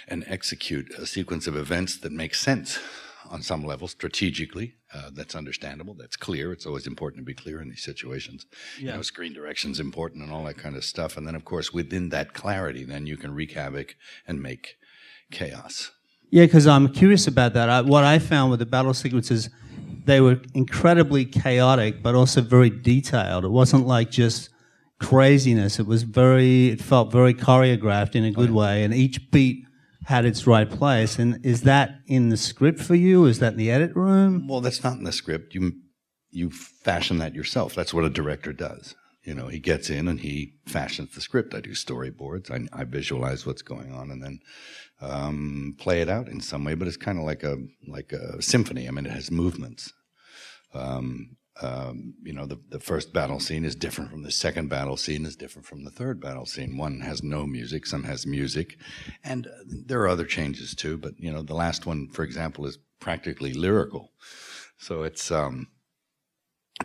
and 0.06 0.24
execute 0.28 0.94
a 0.96 1.06
sequence 1.06 1.48
of 1.48 1.56
events 1.56 1.98
that 1.98 2.12
makes 2.12 2.40
sense 2.40 2.78
on 3.30 3.42
some 3.42 3.64
level 3.64 3.88
strategically. 3.88 4.74
Uh, 4.92 5.10
that's 5.12 5.34
understandable. 5.34 5.94
That's 5.94 6.16
clear. 6.16 6.52
It's 6.52 6.66
always 6.66 6.86
important 6.86 7.20
to 7.20 7.24
be 7.24 7.34
clear 7.34 7.60
in 7.60 7.68
these 7.68 7.82
situations. 7.82 8.46
You 8.78 8.86
know, 8.86 9.02
screen 9.02 9.32
direction's 9.32 9.80
important 9.80 10.22
and 10.22 10.32
all 10.32 10.44
that 10.44 10.58
kind 10.58 10.76
of 10.76 10.84
stuff. 10.84 11.16
And 11.16 11.26
then, 11.26 11.34
of 11.34 11.44
course, 11.44 11.72
within 11.72 12.08
that 12.10 12.34
clarity, 12.34 12.84
then 12.84 13.06
you 13.06 13.16
can 13.16 13.34
wreak 13.34 13.52
havoc 13.52 13.96
and 14.26 14.40
make 14.40 14.76
chaos. 15.30 15.90
Yeah, 16.30 16.44
because 16.44 16.66
I'm 16.66 16.92
curious 16.92 17.26
about 17.26 17.54
that. 17.54 17.68
I, 17.68 17.80
what 17.82 18.04
I 18.04 18.18
found 18.18 18.50
with 18.50 18.60
the 18.60 18.66
battle 18.66 18.94
sequences, 18.94 19.48
they 20.04 20.20
were 20.20 20.40
incredibly 20.54 21.24
chaotic, 21.24 22.02
but 22.02 22.14
also 22.14 22.40
very 22.40 22.70
detailed. 22.70 23.44
It 23.44 23.50
wasn't 23.50 23.86
like 23.86 24.10
just 24.10 24.50
craziness. 24.98 25.78
It 25.78 25.86
was 25.86 26.02
very. 26.02 26.68
It 26.68 26.80
felt 26.80 27.12
very 27.12 27.34
choreographed 27.34 28.14
in 28.14 28.24
a 28.24 28.30
good 28.30 28.50
way, 28.50 28.84
and 28.84 28.94
each 28.94 29.30
beat 29.30 29.65
had 30.06 30.24
its 30.24 30.46
right 30.46 30.70
place. 30.70 31.18
And 31.18 31.44
is 31.44 31.62
that 31.62 31.98
in 32.06 32.28
the 32.28 32.36
script 32.36 32.80
for 32.80 32.94
you? 32.94 33.26
Is 33.26 33.40
that 33.40 33.54
in 33.54 33.58
the 33.58 33.72
edit 33.72 33.94
room? 33.96 34.46
Well, 34.46 34.60
that's 34.60 34.84
not 34.84 34.98
in 34.98 35.04
the 35.04 35.12
script. 35.12 35.54
You 35.54 35.72
you 36.30 36.50
fashion 36.50 37.18
that 37.18 37.34
yourself. 37.34 37.74
That's 37.74 37.92
what 37.92 38.04
a 38.04 38.10
director 38.10 38.52
does. 38.52 38.94
You 39.24 39.34
know, 39.34 39.48
he 39.48 39.58
gets 39.58 39.90
in 39.90 40.06
and 40.06 40.20
he 40.20 40.54
fashions 40.66 41.14
the 41.14 41.20
script. 41.20 41.54
I 41.54 41.60
do 41.60 41.70
storyboards. 41.70 42.50
I, 42.50 42.68
I 42.78 42.84
visualize 42.84 43.44
what's 43.44 43.62
going 43.62 43.92
on 43.92 44.12
and 44.12 44.22
then 44.22 44.38
um, 45.00 45.74
play 45.78 46.00
it 46.00 46.08
out 46.08 46.28
in 46.28 46.40
some 46.40 46.62
way. 46.64 46.74
But 46.74 46.86
it's 46.86 46.96
kind 46.96 47.18
of 47.18 47.24
like 47.24 47.42
a 47.42 47.56
like 47.88 48.12
a 48.12 48.40
symphony. 48.40 48.86
I 48.86 48.92
mean, 48.92 49.06
it 49.06 49.12
has 49.12 49.32
movements. 49.32 49.92
Um, 50.72 51.36
um, 51.62 52.14
you 52.22 52.32
know, 52.32 52.46
the, 52.46 52.60
the 52.68 52.80
first 52.80 53.12
battle 53.12 53.40
scene 53.40 53.64
is 53.64 53.74
different 53.74 54.10
from 54.10 54.22
the 54.22 54.30
second 54.30 54.68
battle 54.68 54.96
scene, 54.96 55.24
is 55.24 55.36
different 55.36 55.66
from 55.66 55.84
the 55.84 55.90
third 55.90 56.20
battle 56.20 56.44
scene. 56.44 56.76
One 56.76 57.00
has 57.00 57.22
no 57.22 57.46
music, 57.46 57.86
some 57.86 58.04
has 58.04 58.26
music, 58.26 58.76
and 59.24 59.46
uh, 59.46 59.50
there 59.66 60.00
are 60.00 60.08
other 60.08 60.26
changes 60.26 60.74
too. 60.74 60.98
But 60.98 61.14
you 61.18 61.32
know, 61.32 61.42
the 61.42 61.54
last 61.54 61.86
one, 61.86 62.08
for 62.08 62.24
example, 62.24 62.66
is 62.66 62.78
practically 63.00 63.54
lyrical. 63.54 64.12
So 64.78 65.02
it's 65.02 65.30
um, 65.30 65.68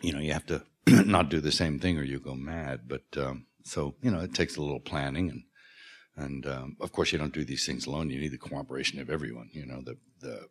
you 0.02 0.14
know, 0.14 0.20
you 0.20 0.32
have 0.32 0.46
to 0.48 0.64
not 0.88 1.30
do 1.30 1.42
the 1.42 1.52
same 1.52 1.80
thing 1.80 1.98
or 1.98 2.04
you 2.04 2.20
go 2.20 2.36
mad. 2.36 2.82
But 2.88 3.04
um, 3.18 3.48
so 3.64 3.96
you 4.02 4.12
know, 4.12 4.20
it 4.20 4.34
takes 4.34 4.56
a 4.56 4.62
little 4.62 4.80
planning 4.80 5.30
and 5.30 5.44
and 6.16 6.46
um, 6.46 6.78
of 6.80 6.92
course 6.92 7.12
you 7.12 7.18
don't 7.18 7.34
do 7.34 7.44
these 7.44 7.66
things 7.66 7.86
alone. 7.86 8.10
You 8.10 8.20
need 8.20 8.32
the 8.32 8.38
cooperation 8.38 9.00
of 9.00 9.10
everyone. 9.10 9.50
You 9.52 9.66
know, 9.66 9.82
the 9.82 9.98
the 10.22 10.48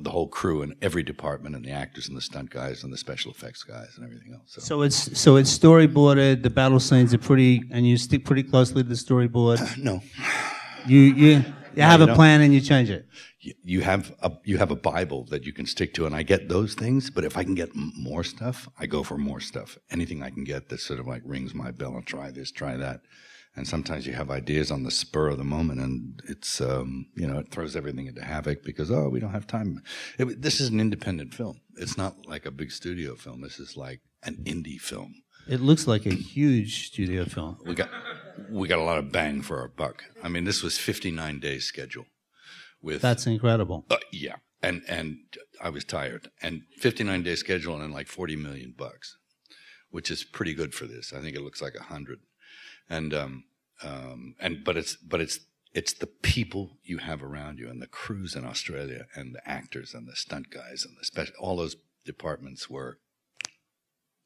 the 0.00 0.10
whole 0.10 0.28
crew 0.28 0.62
and 0.62 0.74
every 0.82 1.02
department 1.02 1.54
and 1.56 1.64
the 1.64 1.70
actors 1.70 2.08
and 2.08 2.16
the 2.16 2.20
stunt 2.20 2.50
guys 2.50 2.82
and 2.84 2.92
the 2.92 2.96
special 2.96 3.30
effects 3.30 3.62
guys 3.62 3.90
and 3.96 4.04
everything 4.04 4.32
else. 4.34 4.42
So, 4.54 4.60
So 4.60 4.82
it's 4.82 5.18
so 5.20 5.36
it's 5.36 5.56
storyboarded. 5.58 6.42
The 6.42 6.50
battle 6.50 6.80
scenes 6.80 7.12
are 7.14 7.18
pretty, 7.18 7.62
and 7.70 7.86
you 7.86 7.96
stick 7.96 8.24
pretty 8.24 8.42
closely 8.42 8.82
to 8.82 8.88
the 8.88 8.94
storyboard. 8.94 9.58
no, 9.88 10.00
You 10.86 10.98
you 11.00 11.44
you 11.76 11.82
have 11.82 12.00
you 12.00 12.04
a 12.04 12.06
don't. 12.08 12.16
plan 12.16 12.40
and 12.42 12.52
you 12.54 12.60
change 12.60 12.90
it. 12.90 13.06
you, 13.40 13.54
you 13.64 13.80
have 13.82 14.14
a 14.22 14.30
you 14.44 14.58
have 14.58 14.70
a 14.70 14.76
Bible 14.76 15.24
that 15.30 15.44
you 15.44 15.52
can 15.52 15.66
stick 15.66 15.94
to, 15.94 16.06
and 16.06 16.14
I 16.14 16.22
get 16.22 16.48
those 16.48 16.74
things. 16.74 17.10
But 17.10 17.24
if 17.24 17.36
I 17.36 17.44
can 17.44 17.54
get 17.54 17.70
m- 17.70 17.92
more 17.96 18.24
stuff, 18.24 18.68
I 18.78 18.86
go 18.86 19.02
for 19.02 19.16
more 19.18 19.40
stuff. 19.40 19.78
Anything 19.90 20.22
I 20.22 20.30
can 20.30 20.44
get 20.44 20.68
that 20.68 20.80
sort 20.80 21.00
of 21.00 21.06
like 21.06 21.22
rings 21.24 21.54
my 21.54 21.70
bell 21.70 21.94
and 21.96 22.06
try 22.06 22.30
this, 22.30 22.50
try 22.52 22.76
that. 22.76 23.00
And 23.54 23.68
sometimes 23.68 24.06
you 24.06 24.14
have 24.14 24.30
ideas 24.30 24.70
on 24.70 24.82
the 24.82 24.90
spur 24.90 25.28
of 25.28 25.36
the 25.36 25.44
moment, 25.44 25.80
and 25.80 26.22
it's 26.26 26.60
um, 26.60 27.06
you 27.14 27.26
know 27.26 27.38
it 27.38 27.50
throws 27.50 27.76
everything 27.76 28.06
into 28.06 28.24
havoc 28.24 28.64
because 28.64 28.90
oh 28.90 29.08
we 29.10 29.20
don't 29.20 29.32
have 29.32 29.46
time. 29.46 29.82
It, 30.18 30.40
this 30.40 30.58
is 30.60 30.70
an 30.70 30.80
independent 30.80 31.34
film. 31.34 31.60
It's 31.76 31.98
not 31.98 32.26
like 32.26 32.46
a 32.46 32.50
big 32.50 32.70
studio 32.70 33.14
film. 33.14 33.42
This 33.42 33.58
is 33.58 33.76
like 33.76 34.00
an 34.22 34.36
indie 34.44 34.80
film. 34.80 35.22
It 35.48 35.60
looks 35.60 35.86
like 35.86 36.06
a 36.06 36.14
huge 36.14 36.86
studio 36.86 37.24
film. 37.24 37.58
We 37.66 37.74
got 37.74 37.90
we 38.50 38.68
got 38.68 38.78
a 38.78 38.84
lot 38.84 38.98
of 38.98 39.12
bang 39.12 39.42
for 39.42 39.60
our 39.60 39.68
buck. 39.68 40.04
I 40.22 40.28
mean, 40.28 40.44
this 40.44 40.62
was 40.62 40.78
59 40.78 41.40
days 41.40 41.64
schedule 41.64 42.06
with 42.80 43.02
That's 43.02 43.26
incredible. 43.26 43.84
Uh, 43.90 43.96
yeah, 44.12 44.36
and 44.62 44.82
and 44.88 45.18
I 45.60 45.70
was 45.70 45.84
tired. 45.84 46.30
And 46.40 46.62
59 46.78 47.22
day 47.22 47.34
schedule 47.34 47.80
and 47.80 47.92
like 47.92 48.08
40 48.08 48.36
million 48.36 48.74
bucks, 48.76 49.16
which 49.90 50.10
is 50.10 50.24
pretty 50.24 50.54
good 50.54 50.74
for 50.74 50.86
this. 50.86 51.12
I 51.12 51.20
think 51.20 51.36
it 51.36 51.42
looks 51.42 51.60
like 51.60 51.74
a 51.74 51.84
hundred. 51.84 52.20
And 52.88 53.14
um 53.14 53.44
um 53.82 54.34
and 54.40 54.64
but 54.64 54.76
it's 54.76 54.96
but 54.96 55.20
it's 55.20 55.40
it's 55.74 55.94
the 55.94 56.06
people 56.06 56.78
you 56.82 56.98
have 56.98 57.22
around 57.22 57.58
you 57.58 57.68
and 57.68 57.80
the 57.80 57.86
crews 57.86 58.34
in 58.36 58.44
Australia 58.44 59.06
and 59.14 59.34
the 59.34 59.48
actors 59.48 59.94
and 59.94 60.06
the 60.06 60.16
stunt 60.16 60.50
guys 60.50 60.84
and 60.84 60.96
the 60.98 61.04
special 61.04 61.34
all 61.40 61.56
those 61.56 61.76
departments 62.04 62.68
were 62.68 62.98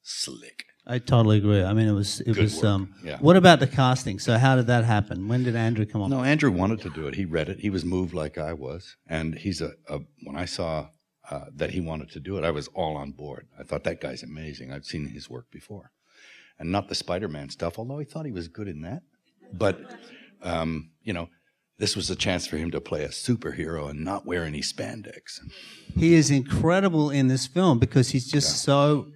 slick. 0.03 0.67
I 0.89 0.99
totally 0.99 1.39
agree. 1.39 1.63
I 1.65 1.73
mean, 1.73 1.89
it 1.89 1.93
was 1.93 2.21
it 2.21 2.35
Good 2.35 2.45
was. 2.45 2.63
Um, 2.63 2.95
Yeah. 3.03 3.19
What 3.19 3.37
about 3.37 3.59
the 3.59 3.67
casting? 3.67 4.21
So 4.21 4.39
how 4.39 4.55
did 4.55 4.69
that 4.69 4.85
happen? 4.85 5.27
When 5.27 5.43
did 5.43 5.57
Andrew 5.57 5.85
come 5.85 6.01
on? 6.01 6.11
No, 6.11 6.23
Andrew 6.23 6.51
wanted 6.53 6.81
to 6.83 6.91
do 6.91 7.09
it. 7.09 7.17
He 7.17 7.25
read 7.25 7.49
it. 7.49 7.59
He 7.59 7.71
was 7.71 7.85
moved 7.85 8.15
like 8.15 8.39
I 8.39 8.53
was, 8.53 8.97
and 9.09 9.35
he's 9.35 9.61
a, 9.61 9.73
a 9.89 10.01
when 10.23 10.37
I 10.37 10.45
saw 10.45 10.89
uh, 11.29 11.47
that 11.57 11.71
he 11.71 11.81
wanted 11.81 12.11
to 12.13 12.21
do 12.21 12.39
it, 12.39 12.45
I 12.45 12.53
was 12.53 12.69
all 12.69 12.97
on 12.97 13.11
board. 13.11 13.49
I 13.59 13.65
thought 13.65 13.83
that 13.85 14.01
guy's 14.01 14.23
amazing. 14.23 14.73
I've 14.73 14.85
seen 14.85 15.09
his 15.09 15.29
work 15.29 15.51
before, 15.51 15.91
and 16.59 16.73
not 16.73 16.89
the 16.89 16.95
Spider-Man 16.95 17.51
stuff, 17.51 17.79
although 17.79 17.99
I 17.99 18.05
thought 18.05 18.27
he 18.27 18.33
was 18.33 18.49
good 18.49 18.69
in 18.69 18.83
that. 18.83 19.03
But 19.53 19.79
um, 20.43 20.91
you 21.03 21.13
know, 21.13 21.29
this 21.79 21.97
was 21.97 22.11
a 22.11 22.17
chance 22.17 22.47
for 22.47 22.57
him 22.57 22.71
to 22.71 22.81
play 22.81 23.05
a 23.05 23.09
superhero 23.09 23.91
and 23.91 24.05
not 24.05 24.27
wear 24.27 24.45
any 24.45 24.61
spandex. 24.61 25.41
He 25.97 26.15
is 26.15 26.31
incredible 26.31 27.11
in 27.11 27.29
this 27.29 27.47
film 27.47 27.79
because 27.79 28.11
he's 28.11 28.31
just 28.31 28.51
yeah. 28.51 28.73
so 28.73 29.09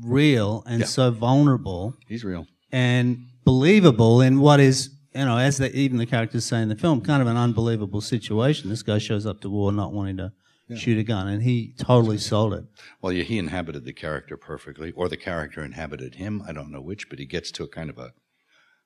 real 0.00 0.62
and 0.66 0.80
yeah. 0.80 0.86
so 0.86 1.10
vulnerable. 1.10 1.94
He's 2.06 2.24
real 2.24 2.46
and 2.70 3.26
believable 3.44 4.20
in 4.20 4.40
what 4.40 4.60
is 4.60 4.90
you 5.14 5.24
know, 5.24 5.38
as 5.38 5.58
the, 5.58 5.74
even 5.74 5.96
the 5.96 6.06
characters 6.06 6.44
say 6.44 6.62
in 6.62 6.68
the 6.68 6.76
film, 6.76 7.00
kind 7.00 7.20
of 7.22 7.28
an 7.28 7.36
unbelievable 7.36 8.00
situation. 8.00 8.68
This 8.68 8.82
guy 8.82 8.98
shows 8.98 9.26
up 9.26 9.40
to 9.40 9.50
war 9.50 9.72
not 9.72 9.92
wanting 9.92 10.18
to 10.18 10.32
yeah. 10.68 10.76
shoot 10.76 10.98
a 10.98 11.02
gun, 11.02 11.28
and 11.28 11.42
he 11.42 11.74
totally 11.78 12.18
sold 12.18 12.54
it. 12.54 12.64
Well, 13.00 13.12
yeah, 13.12 13.24
he 13.24 13.38
inhabited 13.38 13.84
the 13.84 13.92
character 13.92 14.36
perfectly, 14.36 14.92
or 14.92 15.08
the 15.08 15.16
character 15.16 15.64
inhabited 15.64 16.16
him. 16.16 16.42
I 16.46 16.52
don't 16.52 16.70
know 16.70 16.80
which, 16.80 17.08
but 17.08 17.18
he 17.18 17.26
gets 17.26 17.50
to 17.52 17.64
a 17.64 17.68
kind 17.68 17.90
of 17.90 17.98
a 17.98 18.12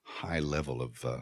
high 0.03 0.41
level 0.41 0.83
of 0.83 1.05
uh, 1.05 1.21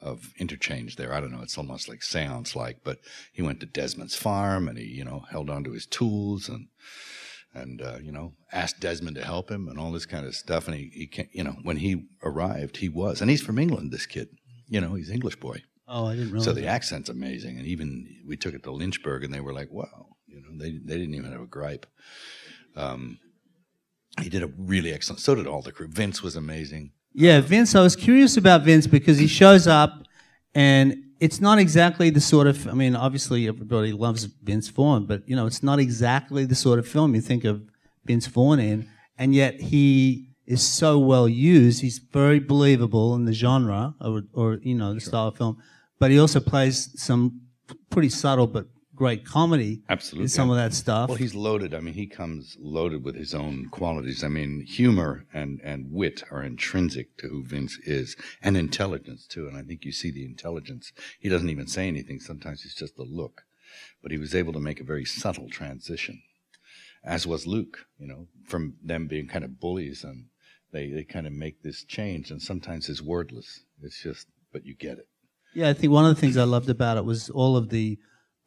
of 0.00 0.32
interchange 0.38 0.96
there. 0.96 1.14
I 1.14 1.20
don't 1.20 1.30
know. 1.30 1.42
It's 1.42 1.58
almost 1.58 1.88
like 1.88 2.02
seance 2.02 2.56
like, 2.56 2.78
but 2.84 2.98
he 3.32 3.42
went 3.42 3.60
to 3.60 3.66
Desmond's 3.66 4.16
farm 4.16 4.68
and 4.68 4.76
he, 4.76 4.84
you 4.84 5.04
know, 5.04 5.24
held 5.30 5.48
on 5.48 5.64
to 5.64 5.72
his 5.72 5.86
tools 5.86 6.48
and 6.48 6.68
and 7.54 7.82
uh, 7.82 7.98
you 8.02 8.10
know 8.10 8.32
asked 8.50 8.80
Desmond 8.80 9.16
to 9.16 9.24
help 9.24 9.50
him 9.50 9.68
and 9.68 9.78
all 9.78 9.92
this 9.92 10.06
kind 10.06 10.26
of 10.26 10.34
stuff. 10.34 10.66
And 10.66 10.76
he, 10.76 10.90
he 10.92 11.06
can't, 11.06 11.28
you 11.32 11.44
know, 11.44 11.56
when 11.62 11.78
he 11.78 12.06
arrived, 12.22 12.78
he 12.78 12.88
was, 12.88 13.20
and 13.20 13.30
he's 13.30 13.42
from 13.42 13.58
England. 13.58 13.92
This 13.92 14.06
kid, 14.06 14.28
you 14.68 14.80
know, 14.80 14.94
he's 14.94 15.10
English 15.10 15.36
boy. 15.36 15.62
Oh, 15.88 16.06
I 16.06 16.14
didn't 16.14 16.30
realize. 16.30 16.44
So 16.44 16.52
the 16.52 16.62
that. 16.62 16.68
accent's 16.68 17.08
amazing, 17.08 17.58
and 17.58 17.66
even 17.66 18.06
we 18.26 18.36
took 18.36 18.54
it 18.54 18.62
to 18.64 18.70
Lynchburg, 18.70 19.24
and 19.24 19.32
they 19.34 19.40
were 19.40 19.52
like, 19.52 19.70
"Wow," 19.70 20.16
you 20.26 20.40
know, 20.40 20.48
they 20.56 20.72
they 20.72 20.98
didn't 20.98 21.14
even 21.14 21.32
have 21.32 21.40
a 21.40 21.46
gripe. 21.46 21.86
Um, 22.76 23.18
he 24.20 24.28
did 24.28 24.42
a 24.42 24.50
really 24.56 24.92
excellent. 24.92 25.20
So 25.20 25.34
did 25.34 25.46
all 25.46 25.62
the 25.62 25.72
crew. 25.72 25.88
Vince 25.88 26.22
was 26.22 26.36
amazing. 26.36 26.92
Yeah, 27.14 27.40
Vince. 27.40 27.74
I 27.74 27.82
was 27.82 27.96
curious 27.96 28.36
about 28.36 28.62
Vince 28.62 28.86
because 28.86 29.18
he 29.18 29.26
shows 29.26 29.66
up, 29.66 30.04
and 30.54 30.96
it's 31.20 31.40
not 31.40 31.58
exactly 31.58 32.10
the 32.10 32.20
sort 32.20 32.46
of. 32.46 32.66
I 32.68 32.72
mean, 32.72 32.96
obviously 32.96 33.48
everybody 33.48 33.92
loves 33.92 34.24
Vince 34.24 34.68
Vaughn, 34.68 35.06
but 35.06 35.28
you 35.28 35.36
know, 35.36 35.46
it's 35.46 35.62
not 35.62 35.78
exactly 35.78 36.44
the 36.44 36.54
sort 36.54 36.78
of 36.78 36.86
film 36.86 37.14
you 37.14 37.20
think 37.20 37.44
of 37.44 37.62
Vince 38.04 38.26
Vaughn 38.26 38.60
in, 38.60 38.88
and 39.18 39.34
yet 39.34 39.60
he 39.60 40.31
is 40.46 40.66
so 40.66 40.98
well 40.98 41.28
used. 41.28 41.82
He's 41.82 41.98
very 41.98 42.40
believable 42.40 43.14
in 43.14 43.24
the 43.24 43.32
genre 43.32 43.94
or, 44.00 44.22
or 44.32 44.58
you 44.62 44.74
know 44.74 44.94
the 44.94 45.00
sure. 45.00 45.08
style 45.08 45.28
of 45.28 45.36
film, 45.36 45.62
but 45.98 46.10
he 46.10 46.18
also 46.18 46.40
plays 46.40 46.90
some 47.00 47.42
pretty 47.90 48.08
subtle 48.08 48.46
but 48.46 48.66
great 48.94 49.24
comedy. 49.24 49.82
Absolutely, 49.88 50.28
some 50.28 50.50
of 50.50 50.56
that 50.56 50.74
stuff. 50.74 51.08
Well, 51.08 51.16
he's 51.16 51.34
loaded. 51.34 51.74
I 51.74 51.80
mean, 51.80 51.94
he 51.94 52.06
comes 52.06 52.56
loaded 52.60 53.04
with 53.04 53.14
his 53.14 53.34
own 53.34 53.68
qualities. 53.70 54.22
I 54.22 54.28
mean, 54.28 54.64
humor 54.66 55.26
and 55.32 55.60
and 55.62 55.90
wit 55.90 56.22
are 56.30 56.42
intrinsic 56.42 57.16
to 57.18 57.28
who 57.28 57.44
Vince 57.44 57.78
is, 57.84 58.16
and 58.42 58.56
intelligence 58.56 59.26
too. 59.26 59.46
And 59.48 59.56
I 59.56 59.62
think 59.62 59.84
you 59.84 59.92
see 59.92 60.10
the 60.10 60.24
intelligence. 60.24 60.92
He 61.18 61.28
doesn't 61.28 61.50
even 61.50 61.66
say 61.66 61.88
anything. 61.88 62.20
Sometimes 62.20 62.64
it's 62.64 62.74
just 62.74 62.96
the 62.96 63.04
look, 63.04 63.42
but 64.02 64.12
he 64.12 64.18
was 64.18 64.34
able 64.34 64.52
to 64.52 64.60
make 64.60 64.80
a 64.80 64.84
very 64.84 65.04
subtle 65.04 65.48
transition, 65.48 66.22
as 67.04 67.26
was 67.26 67.46
Luke. 67.46 67.86
You 67.98 68.08
know, 68.08 68.28
from 68.44 68.74
them 68.82 69.06
being 69.06 69.28
kind 69.28 69.44
of 69.44 69.60
bullies 69.60 70.04
and 70.04 70.26
they 70.72 70.88
they 70.88 71.04
kind 71.04 71.26
of 71.26 71.32
make 71.32 71.62
this 71.62 71.84
change, 71.84 72.30
and 72.30 72.40
sometimes 72.40 72.88
it's 72.88 73.02
wordless. 73.02 73.60
It's 73.82 74.02
just, 74.02 74.26
but 74.52 74.64
you 74.64 74.74
get 74.74 74.98
it. 74.98 75.06
Yeah, 75.54 75.68
I 75.68 75.74
think 75.74 75.92
one 75.92 76.06
of 76.06 76.14
the 76.14 76.20
things 76.20 76.36
I 76.36 76.44
loved 76.44 76.70
about 76.70 76.96
it 76.96 77.04
was 77.04 77.28
all 77.30 77.56
of 77.56 77.68
the 77.68 77.98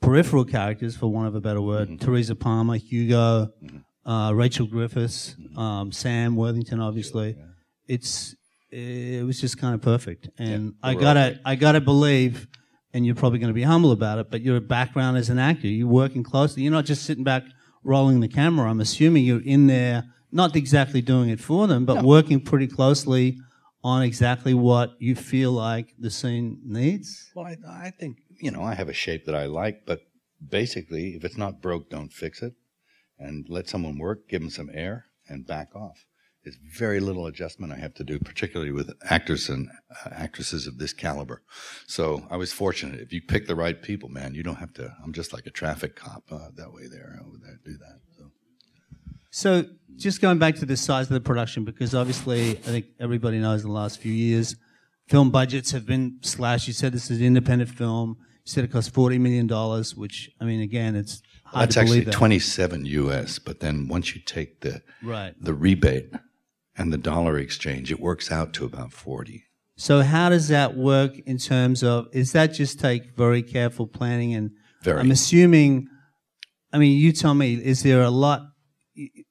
peripheral 0.01 0.45
characters, 0.45 0.95
for 0.95 1.07
want 1.07 1.27
of 1.27 1.35
a 1.35 1.41
better 1.41 1.61
word. 1.61 1.87
Mm-hmm. 1.87 2.05
Teresa 2.05 2.35
Palmer, 2.35 2.77
Hugo, 2.77 3.49
mm-hmm. 3.63 4.09
uh, 4.09 4.31
Rachel 4.31 4.67
Griffiths, 4.67 5.35
mm-hmm. 5.39 5.59
um, 5.59 5.91
Sam 5.91 6.35
Worthington, 6.35 6.79
obviously. 6.79 7.35
Yeah. 7.37 7.45
It's 7.87 8.35
it 8.71 9.25
was 9.25 9.39
just 9.39 9.57
kind 9.57 9.75
of 9.75 9.81
perfect, 9.81 10.29
and 10.37 10.73
yeah, 10.83 10.89
I 10.89 10.95
gotta 10.95 11.39
I 11.45 11.55
gotta 11.55 11.81
believe, 11.81 12.47
and 12.93 13.05
you're 13.05 13.15
probably 13.15 13.39
going 13.39 13.49
to 13.49 13.53
be 13.53 13.63
humble 13.63 13.91
about 13.91 14.17
it, 14.17 14.31
but 14.31 14.41
your 14.41 14.59
background 14.59 15.17
as 15.17 15.29
an 15.29 15.37
actor, 15.37 15.67
you're 15.67 15.87
working 15.87 16.23
closely. 16.23 16.63
You're 16.63 16.71
not 16.71 16.85
just 16.85 17.03
sitting 17.03 17.23
back 17.23 17.43
rolling 17.83 18.19
the 18.19 18.27
camera. 18.27 18.69
I'm 18.69 18.81
assuming 18.81 19.23
you're 19.23 19.43
in 19.43 19.67
there, 19.67 20.03
not 20.35 20.55
exactly 20.55 21.01
doing 21.01 21.29
it 21.29 21.39
for 21.39 21.65
them, 21.65 21.85
but 21.85 22.01
no. 22.01 22.03
working 22.03 22.41
pretty 22.41 22.67
closely 22.67 23.39
on 23.83 24.01
exactly 24.01 24.53
what 24.53 24.95
you 24.99 25.15
feel 25.15 25.51
like 25.51 25.93
the 25.97 26.11
scene 26.11 26.59
needs. 26.65 27.31
Well, 27.33 27.45
I, 27.45 27.57
I 27.67 27.89
think 27.91 28.17
you 28.39 28.51
know, 28.51 28.63
I 28.63 28.73
have 28.73 28.89
a 28.89 28.93
shape 28.93 29.25
that 29.25 29.35
I 29.35 29.45
like, 29.45 29.85
but 29.85 30.01
basically, 30.45 31.15
if 31.15 31.23
it's 31.23 31.37
not 31.37 31.61
broke, 31.61 31.89
don't 31.89 32.11
fix 32.11 32.41
it, 32.41 32.53
and 33.17 33.45
let 33.49 33.69
someone 33.69 33.97
work, 33.97 34.27
give 34.27 34.41
them 34.41 34.49
some 34.49 34.69
air, 34.73 35.05
and 35.29 35.47
back 35.47 35.75
off. 35.75 36.05
There's 36.43 36.57
very 36.77 36.99
little 36.99 37.25
adjustment 37.25 37.73
I 37.73 37.77
have 37.77 37.95
to 37.95 38.03
do, 38.03 38.19
particularly 38.19 38.71
with 38.71 38.91
actors 39.09 39.49
and 39.49 39.69
uh, 39.89 40.09
actresses 40.11 40.67
of 40.67 40.77
this 40.77 40.93
caliber. 40.93 41.41
So 41.87 42.27
I 42.29 42.37
was 42.37 42.53
fortunate. 42.53 42.99
If 42.99 43.11
you 43.11 43.21
pick 43.21 43.47
the 43.47 43.55
right 43.55 43.81
people, 43.81 44.09
man, 44.09 44.35
you 44.35 44.43
don't 44.43 44.57
have 44.57 44.73
to. 44.73 44.93
I'm 45.03 45.13
just 45.13 45.33
like 45.33 45.47
a 45.47 45.51
traffic 45.51 45.95
cop 45.95 46.23
uh, 46.31 46.49
that 46.55 46.71
way 46.71 46.83
there 46.87 47.19
over 47.25 47.37
there. 47.41 47.59
Do 47.65 47.77
that. 47.77 47.99
So. 49.35 49.65
just 49.97 50.19
going 50.19 50.39
back 50.39 50.55
to 50.55 50.65
the 50.65 50.75
size 50.75 51.07
of 51.09 51.13
the 51.13 51.21
production, 51.21 51.63
because 51.63 51.95
obviously 51.95 52.51
I 52.51 52.69
think 52.73 52.85
everybody 52.99 53.39
knows 53.39 53.63
in 53.63 53.69
the 53.69 53.73
last 53.73 53.99
few 53.99 54.11
years 54.11 54.57
film 55.07 55.31
budgets 55.31 55.71
have 55.71 55.85
been 55.85 56.17
slashed. 56.21 56.67
You 56.67 56.73
said 56.73 56.91
this 56.91 57.09
is 57.11 57.19
an 57.19 57.25
independent 57.25 57.69
film. 57.69 58.17
You 58.19 58.51
said 58.51 58.63
it 58.63 58.71
cost 58.71 58.93
forty 58.93 59.17
million 59.17 59.47
dollars, 59.47 59.95
which 59.95 60.29
I 60.39 60.45
mean, 60.45 60.61
again, 60.61 60.95
it's 60.95 61.21
hard 61.45 61.63
That's 61.63 61.75
to 61.75 61.81
actually 61.81 61.99
that. 62.01 62.13
twenty-seven 62.13 62.85
U.S. 62.85 63.39
But 63.39 63.59
then 63.59 63.87
once 63.87 64.15
you 64.15 64.21
take 64.21 64.61
the 64.61 64.81
right. 65.03 65.33
the 65.39 65.53
rebate 65.53 66.11
and 66.77 66.91
the 66.91 66.97
dollar 66.97 67.37
exchange, 67.37 67.91
it 67.91 67.99
works 67.99 68.31
out 68.31 68.53
to 68.53 68.65
about 68.65 68.91
forty. 68.91 69.45
So 69.77 70.01
how 70.01 70.29
does 70.29 70.47
that 70.49 70.75
work 70.75 71.17
in 71.25 71.37
terms 71.37 71.83
of? 71.83 72.07
Is 72.13 72.31
that 72.31 72.47
just 72.47 72.79
take 72.79 73.15
very 73.15 73.43
careful 73.43 73.87
planning 73.87 74.33
and? 74.33 74.51
Very. 74.83 74.99
I'm 74.99 75.11
assuming. 75.11 75.89
I 76.71 76.77
mean, 76.77 76.99
you 76.99 77.11
tell 77.13 77.33
me. 77.33 77.53
Is 77.53 77.83
there 77.83 78.03
a 78.03 78.09
lot 78.09 78.41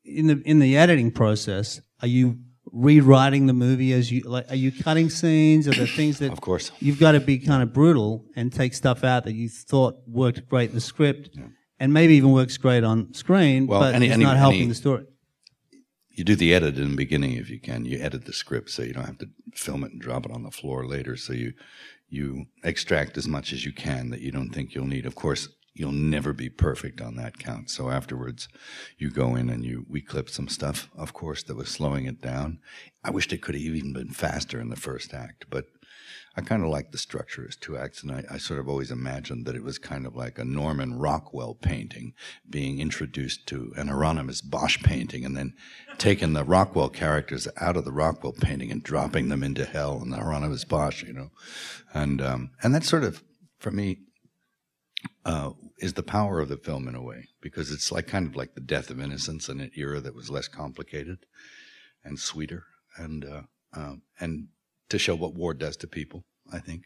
in 0.05 0.27
the 0.27 0.43
in 0.45 0.59
the 0.59 0.77
editing 0.77 1.11
process? 1.11 1.81
Are 2.03 2.09
you 2.09 2.39
rewriting 2.73 3.47
the 3.47 3.53
movie 3.53 3.93
as 3.93 4.11
you 4.11 4.23
like 4.23 4.51
are 4.51 4.57
you 4.57 4.73
cutting 4.73 5.11
scenes? 5.11 5.69
Or 5.69 5.73
the 5.73 5.87
things 5.87 6.19
that 6.19 6.33
of 6.33 6.41
course. 6.41 6.71
you've 6.81 7.01
got 7.01 7.13
to 7.13 7.21
be 7.21 7.39
kind 7.39 7.63
of 7.63 7.73
brutal 7.73 8.25
and 8.37 8.53
take 8.53 8.75
stuff 8.75 9.05
out 9.05 9.25
that 9.25 9.35
you 9.35 9.49
thought 9.49 9.97
worked 10.07 10.49
great 10.49 10.71
in 10.71 10.75
the 10.75 10.81
script 10.81 11.31
yeah. 11.33 11.45
and 11.79 11.93
maybe 11.93 12.15
even 12.15 12.33
works 12.33 12.57
great 12.57 12.85
on 12.85 13.13
screen 13.15 13.67
well, 13.67 13.81
but 13.81 13.95
any, 13.95 14.07
it's 14.07 14.15
any, 14.15 14.25
not 14.25 14.37
helping 14.37 14.61
any, 14.61 14.69
the 14.69 14.75
story. 14.75 15.05
You 16.11 16.25
do 16.25 16.37
the 16.37 16.55
edit 16.55 16.79
in 16.79 16.91
the 16.91 16.97
beginning 16.97 17.33
if 17.33 17.51
you 17.51 17.61
can. 17.61 17.85
You 17.85 17.99
edit 17.99 18.25
the 18.25 18.33
script 18.33 18.71
so 18.71 18.83
you 18.83 18.93
don't 18.93 19.07
have 19.07 19.19
to 19.19 19.29
film 19.55 19.85
it 19.85 19.93
and 19.93 20.01
drop 20.01 20.27
it 20.27 20.33
on 20.33 20.43
the 20.43 20.51
floor 20.51 20.87
later. 20.87 21.17
So 21.17 21.33
you 21.33 21.53
you 22.09 22.47
extract 22.63 23.17
as 23.17 23.27
much 23.27 23.53
as 23.53 23.65
you 23.65 23.73
can 23.73 24.11
that 24.11 24.21
you 24.21 24.31
don't 24.31 24.51
think 24.51 24.75
you'll 24.75 24.87
need. 24.87 25.07
Of 25.07 25.15
course 25.15 25.49
you'll 25.75 25.93
never 25.93 26.33
be 26.33 26.49
perfect 26.49 27.01
on 27.01 27.17
that 27.17 27.39
count. 27.39 27.69
So 27.69 27.91
afterwards, 27.91 28.49
you 28.97 29.11
go 29.11 29.35
in 29.35 29.51
and 29.51 29.65
you 29.65 29.85
we 29.89 30.01
clip 30.01 30.31
some 30.31 30.49
stuff, 30.49 30.89
of 30.97 31.13
course, 31.13 31.43
that 31.43 31.57
was 31.57 31.69
slowing 31.69 32.07
it 32.07 32.21
down. 32.21 32.61
I 33.03 33.11
wished 33.11 33.33
it 33.33 33.43
could 33.43 33.55
have 33.55 33.63
even 33.63 33.93
been 33.93 34.11
faster 34.11 34.61
in 34.61 34.71
the 34.71 34.77
first 34.77 35.13
act, 35.13 35.47
but 35.51 35.67
I 36.37 36.41
kind 36.41 36.65
of 36.65 36.69
like 36.69 36.91
the 36.91 36.99
structure 36.99 37.47
as 37.49 37.55
two 37.55 37.77
acts, 37.77 38.03
and 38.03 38.11
I, 38.11 38.25
I, 38.29 38.39
sort 38.39 38.59
of 38.59 38.69
always 38.69 38.91
imagined 38.91 39.47
that 39.47 39.55
it 39.55 39.63
was 39.63 39.79
kind 39.79 40.05
of 40.05 40.17
like 40.17 40.37
a 40.37 40.45
Norman 40.45 40.99
Rockwell 40.99 41.55
painting 41.55 42.13
being 42.49 42.81
introduced 42.81 43.47
to 43.49 43.73
an 43.77 43.87
Hieronymus 43.87 44.41
Bosch 44.41 44.83
painting, 44.83 45.25
and 45.25 45.37
then 45.37 45.55
taking 45.97 46.33
the 46.33 46.43
Rockwell 46.43 46.89
characters 46.89 47.47
out 47.59 47.77
of 47.77 47.85
the 47.85 47.93
Rockwell 47.93 48.33
painting 48.33 48.73
and 48.73 48.83
dropping 48.83 49.29
them 49.29 49.45
into 49.45 49.65
hell 49.65 50.01
in 50.03 50.11
the 50.11 50.17
Hieronymus 50.17 50.65
Bosch, 50.65 51.05
you 51.05 51.13
know, 51.13 51.31
and 51.93 52.21
um, 52.21 52.51
and 52.63 52.75
that's 52.75 52.89
sort 52.89 53.05
of 53.05 53.23
for 53.59 53.71
me 53.71 53.99
uh, 55.25 55.51
is 55.79 55.95
the 55.95 56.03
power 56.03 56.41
of 56.41 56.49
the 56.49 56.57
film 56.57 56.89
in 56.89 56.95
a 56.95 57.03
way 57.03 57.29
because 57.41 57.71
it's 57.71 57.91
like 57.91 58.07
kind 58.07 58.27
of 58.27 58.37
like 58.37 58.55
the 58.55 58.61
death 58.61 58.91
of 58.91 59.01
innocence 59.01 59.49
in 59.49 59.61
an 59.61 59.71
era 59.77 60.01
that 60.01 60.15
was 60.15 60.31
less 60.31 60.49
complicated 60.49 61.19
and 62.05 62.19
sweeter 62.19 62.65
and 62.97 63.25
uh, 63.25 63.43
um, 63.73 64.03
and 64.21 64.49
to 64.89 64.99
show 64.99 65.15
what 65.15 65.35
war 65.35 65.55
does 65.55 65.77
to 65.79 65.87
people 65.87 66.25
I 66.53 66.59
think 66.59 66.85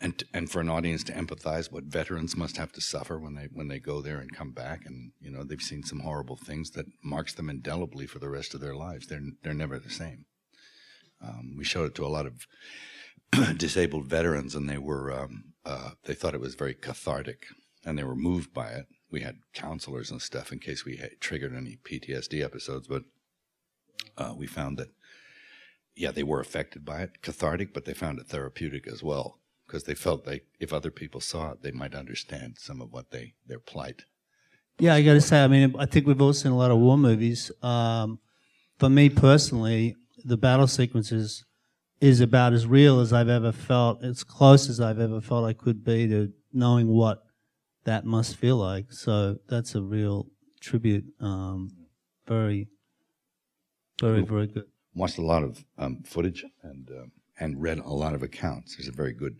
and 0.00 0.22
and 0.34 0.50
for 0.50 0.60
an 0.60 0.68
audience 0.68 1.02
to 1.04 1.12
empathize 1.12 1.72
what 1.72 1.84
veterans 1.84 2.36
must 2.36 2.56
have 2.56 2.72
to 2.72 2.80
suffer 2.80 3.18
when 3.18 3.34
they 3.34 3.48
when 3.52 3.68
they 3.68 3.78
go 3.78 4.02
there 4.02 4.18
and 4.18 4.34
come 4.34 4.52
back. 4.52 4.84
And 4.84 5.12
you 5.20 5.30
know 5.30 5.42
they've 5.42 5.60
seen 5.60 5.82
some 5.82 6.00
horrible 6.00 6.36
things 6.36 6.70
that 6.72 6.86
marks 7.02 7.34
them 7.34 7.48
indelibly 7.48 8.06
for 8.06 8.18
the 8.18 8.28
rest 8.28 8.54
of 8.54 8.60
their 8.60 8.74
lives. 8.74 9.06
They're 9.06 9.22
they're 9.42 9.54
never 9.54 9.78
the 9.78 9.90
same. 9.90 10.26
Um, 11.22 11.54
we 11.56 11.64
showed 11.64 11.86
it 11.86 11.94
to 11.96 12.06
a 12.06 12.08
lot 12.08 12.26
of 12.26 12.46
disabled 13.56 14.06
veterans 14.06 14.54
and 14.54 14.68
they 14.68 14.78
were 14.78 15.12
um, 15.12 15.52
uh, 15.64 15.90
they 16.04 16.14
thought 16.14 16.34
it 16.34 16.40
was 16.40 16.54
very 16.54 16.74
cathartic 16.74 17.46
and 17.84 17.96
they 17.96 18.04
were 18.04 18.16
moved 18.16 18.52
by 18.52 18.68
it. 18.68 18.86
We 19.10 19.20
had 19.20 19.38
counselors 19.54 20.10
and 20.10 20.20
stuff 20.20 20.52
in 20.52 20.58
case 20.58 20.84
we 20.84 21.00
triggered 21.20 21.54
any 21.54 21.78
PTSD 21.84 22.44
episodes, 22.44 22.88
but 22.88 23.02
uh, 24.18 24.34
we 24.36 24.46
found 24.46 24.76
that, 24.78 24.88
yeah, 25.94 26.10
they 26.10 26.24
were 26.24 26.40
affected 26.40 26.84
by 26.84 27.02
it, 27.02 27.22
cathartic, 27.22 27.72
but 27.72 27.84
they 27.84 27.94
found 27.94 28.18
it 28.18 28.26
therapeutic 28.26 28.86
as 28.86 29.02
well 29.02 29.38
because 29.66 29.84
they 29.84 29.94
felt 29.94 30.26
like 30.26 30.46
if 30.60 30.72
other 30.72 30.90
people 30.90 31.20
saw 31.20 31.52
it, 31.52 31.62
they 31.62 31.70
might 31.70 31.94
understand 31.94 32.56
some 32.58 32.80
of 32.80 32.92
what 32.92 33.10
they 33.10 33.34
their 33.46 33.58
plight. 33.58 34.02
Yeah, 34.78 34.94
I 34.94 35.02
got 35.02 35.14
to 35.14 35.20
say, 35.20 35.42
I 35.42 35.48
mean, 35.48 35.74
I 35.78 35.86
think 35.86 36.06
we've 36.06 36.20
all 36.20 36.34
seen 36.34 36.52
a 36.52 36.56
lot 36.56 36.70
of 36.70 36.78
war 36.78 36.98
movies. 36.98 37.50
Um, 37.62 38.18
for 38.78 38.90
me 38.90 39.08
personally, 39.08 39.96
the 40.22 40.36
battle 40.36 40.66
sequences 40.66 41.45
is 42.00 42.20
about 42.20 42.52
as 42.52 42.66
real 42.66 43.00
as 43.00 43.12
I've 43.12 43.28
ever 43.28 43.52
felt, 43.52 44.04
as 44.04 44.22
close 44.22 44.68
as 44.68 44.80
I've 44.80 45.00
ever 45.00 45.20
felt 45.20 45.46
I 45.46 45.52
could 45.52 45.84
be 45.84 46.06
to 46.08 46.32
knowing 46.52 46.88
what 46.88 47.24
that 47.84 48.04
must 48.04 48.36
feel 48.36 48.56
like. 48.56 48.92
So 48.92 49.38
that's 49.48 49.74
a 49.74 49.82
real 49.82 50.26
tribute. 50.60 51.04
Um, 51.20 51.70
very, 52.26 52.68
very, 54.00 54.22
very 54.22 54.46
good. 54.46 54.64
Watched 54.94 55.18
a 55.18 55.22
lot 55.22 55.42
of 55.42 55.64
um, 55.78 56.02
footage 56.04 56.44
and 56.62 56.90
uh, 56.90 57.06
and 57.38 57.60
read 57.60 57.78
a 57.78 57.88
lot 57.88 58.14
of 58.14 58.22
accounts. 58.22 58.76
There's 58.76 58.88
a 58.88 58.92
very 58.92 59.12
good 59.12 59.36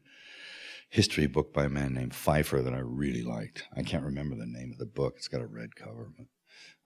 history 0.91 1.27
book 1.27 1.53
by 1.53 1.65
a 1.65 1.69
man 1.69 1.95
named 1.95 2.15
Pfeiffer 2.15 2.63
that 2.63 2.75
I 2.75 2.79
really 2.79 3.23
liked. 3.23 3.65
I 3.77 3.83
can't 3.83 4.05
remember 4.05 4.37
the 4.37 4.47
name 4.47 4.71
of 4.73 4.79
the 4.79 4.87
book. 4.87 5.15
It's 5.17 5.29
got 5.29 5.41
a 5.41 5.47
red 5.47 5.75
cover. 5.75 6.11
But 6.17 6.27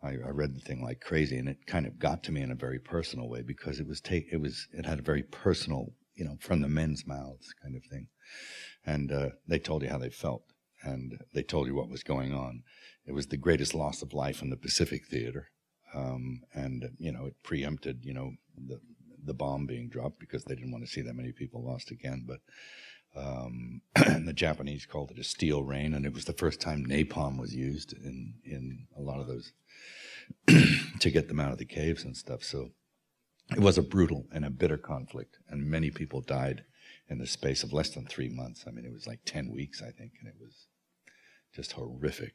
I, 0.03 0.12
I 0.12 0.31
read 0.31 0.55
the 0.55 0.61
thing 0.61 0.83
like 0.83 1.00
crazy, 1.00 1.37
and 1.37 1.49
it 1.49 1.67
kind 1.67 1.87
of 1.87 1.99
got 1.99 2.23
to 2.25 2.33
me 2.33 2.41
in 2.41 2.50
a 2.50 2.57
very 2.57 2.79
personal 2.79 3.29
way 3.29 3.43
because 3.43 3.81
it 3.81 3.87
was 3.87 4.00
it 4.09 4.41
was 4.41 4.67
it 4.73 4.87
had 4.87 4.99
a 4.99 5.03
very 5.03 5.23
personal, 5.23 5.93
you 6.15 6.25
know, 6.25 6.37
from 6.41 6.61
the 6.61 6.69
men's 6.69 7.07
mouths 7.07 7.53
kind 7.62 7.77
of 7.77 7.85
thing, 7.85 8.09
and 8.87 9.12
uh, 9.12 9.31
they 9.47 9.59
told 9.59 9.83
you 9.83 9.89
how 9.89 9.99
they 9.99 10.11
felt, 10.11 10.45
and 10.83 11.19
they 11.35 11.43
told 11.43 11.67
you 11.67 11.75
what 11.75 11.91
was 11.91 12.03
going 12.03 12.33
on. 12.33 12.62
It 13.07 13.12
was 13.12 13.27
the 13.27 13.37
greatest 13.37 13.75
loss 13.75 14.03
of 14.03 14.15
life 14.15 14.41
in 14.41 14.50
the 14.50 14.57
Pacific 14.57 15.07
Theater, 15.07 15.49
um, 15.95 16.43
and 16.55 16.91
you 16.99 17.12
know 17.12 17.27
it 17.27 17.35
preempted, 17.43 18.05
you 18.05 18.15
know, 18.15 18.33
the 18.57 18.81
the 19.23 19.35
bomb 19.35 19.67
being 19.67 19.91
dropped 19.91 20.19
because 20.19 20.45
they 20.45 20.55
didn't 20.55 20.73
want 20.73 20.83
to 20.83 20.91
see 20.91 21.03
that 21.03 21.15
many 21.15 21.33
people 21.33 21.65
lost 21.65 21.91
again, 21.91 22.25
but. 22.27 22.41
Um, 23.12 23.81
the 23.97 24.33
Japanese 24.33 24.87
called 24.87 25.11
it 25.11 25.19
a 25.19 25.25
steel 25.25 25.65
rain, 25.65 25.95
and 25.95 26.07
it 26.07 26.15
was 26.15 26.27
the 26.27 26.33
first 26.33 26.61
time 26.61 26.87
napalm 26.87 27.41
was 27.41 27.53
used 27.53 27.93
in 27.93 28.35
in 28.45 28.87
a 28.97 29.00
lot 29.00 29.19
of 29.19 29.27
those 29.27 29.53
to 31.01 31.11
get 31.11 31.29
them 31.29 31.41
out 31.41 31.53
of 31.53 31.59
the 31.59 31.65
caves 31.65 32.05
and 32.05 32.17
stuff. 32.17 32.43
So 32.43 32.71
it 33.51 33.61
was 33.61 33.79
a 33.79 33.83
brutal 33.83 34.27
and 34.33 34.45
a 34.45 34.51
bitter 34.51 34.77
conflict, 34.77 35.39
and 35.49 35.69
many 35.69 35.91
people 35.91 36.21
died 36.21 36.65
in 37.09 37.19
the 37.19 37.27
space 37.27 37.63
of 37.63 37.73
less 37.73 37.91
than 37.91 38.07
three 38.07 38.29
months. 38.29 38.65
I 38.67 38.71
mean, 38.71 38.85
it 38.85 38.93
was 38.93 39.07
like 39.07 39.21
10 39.25 39.51
weeks, 39.51 39.83
I 39.83 39.91
think, 39.91 40.13
and 40.21 40.29
it 40.29 40.37
was 40.41 40.67
just 41.55 41.73
horrific. 41.73 42.33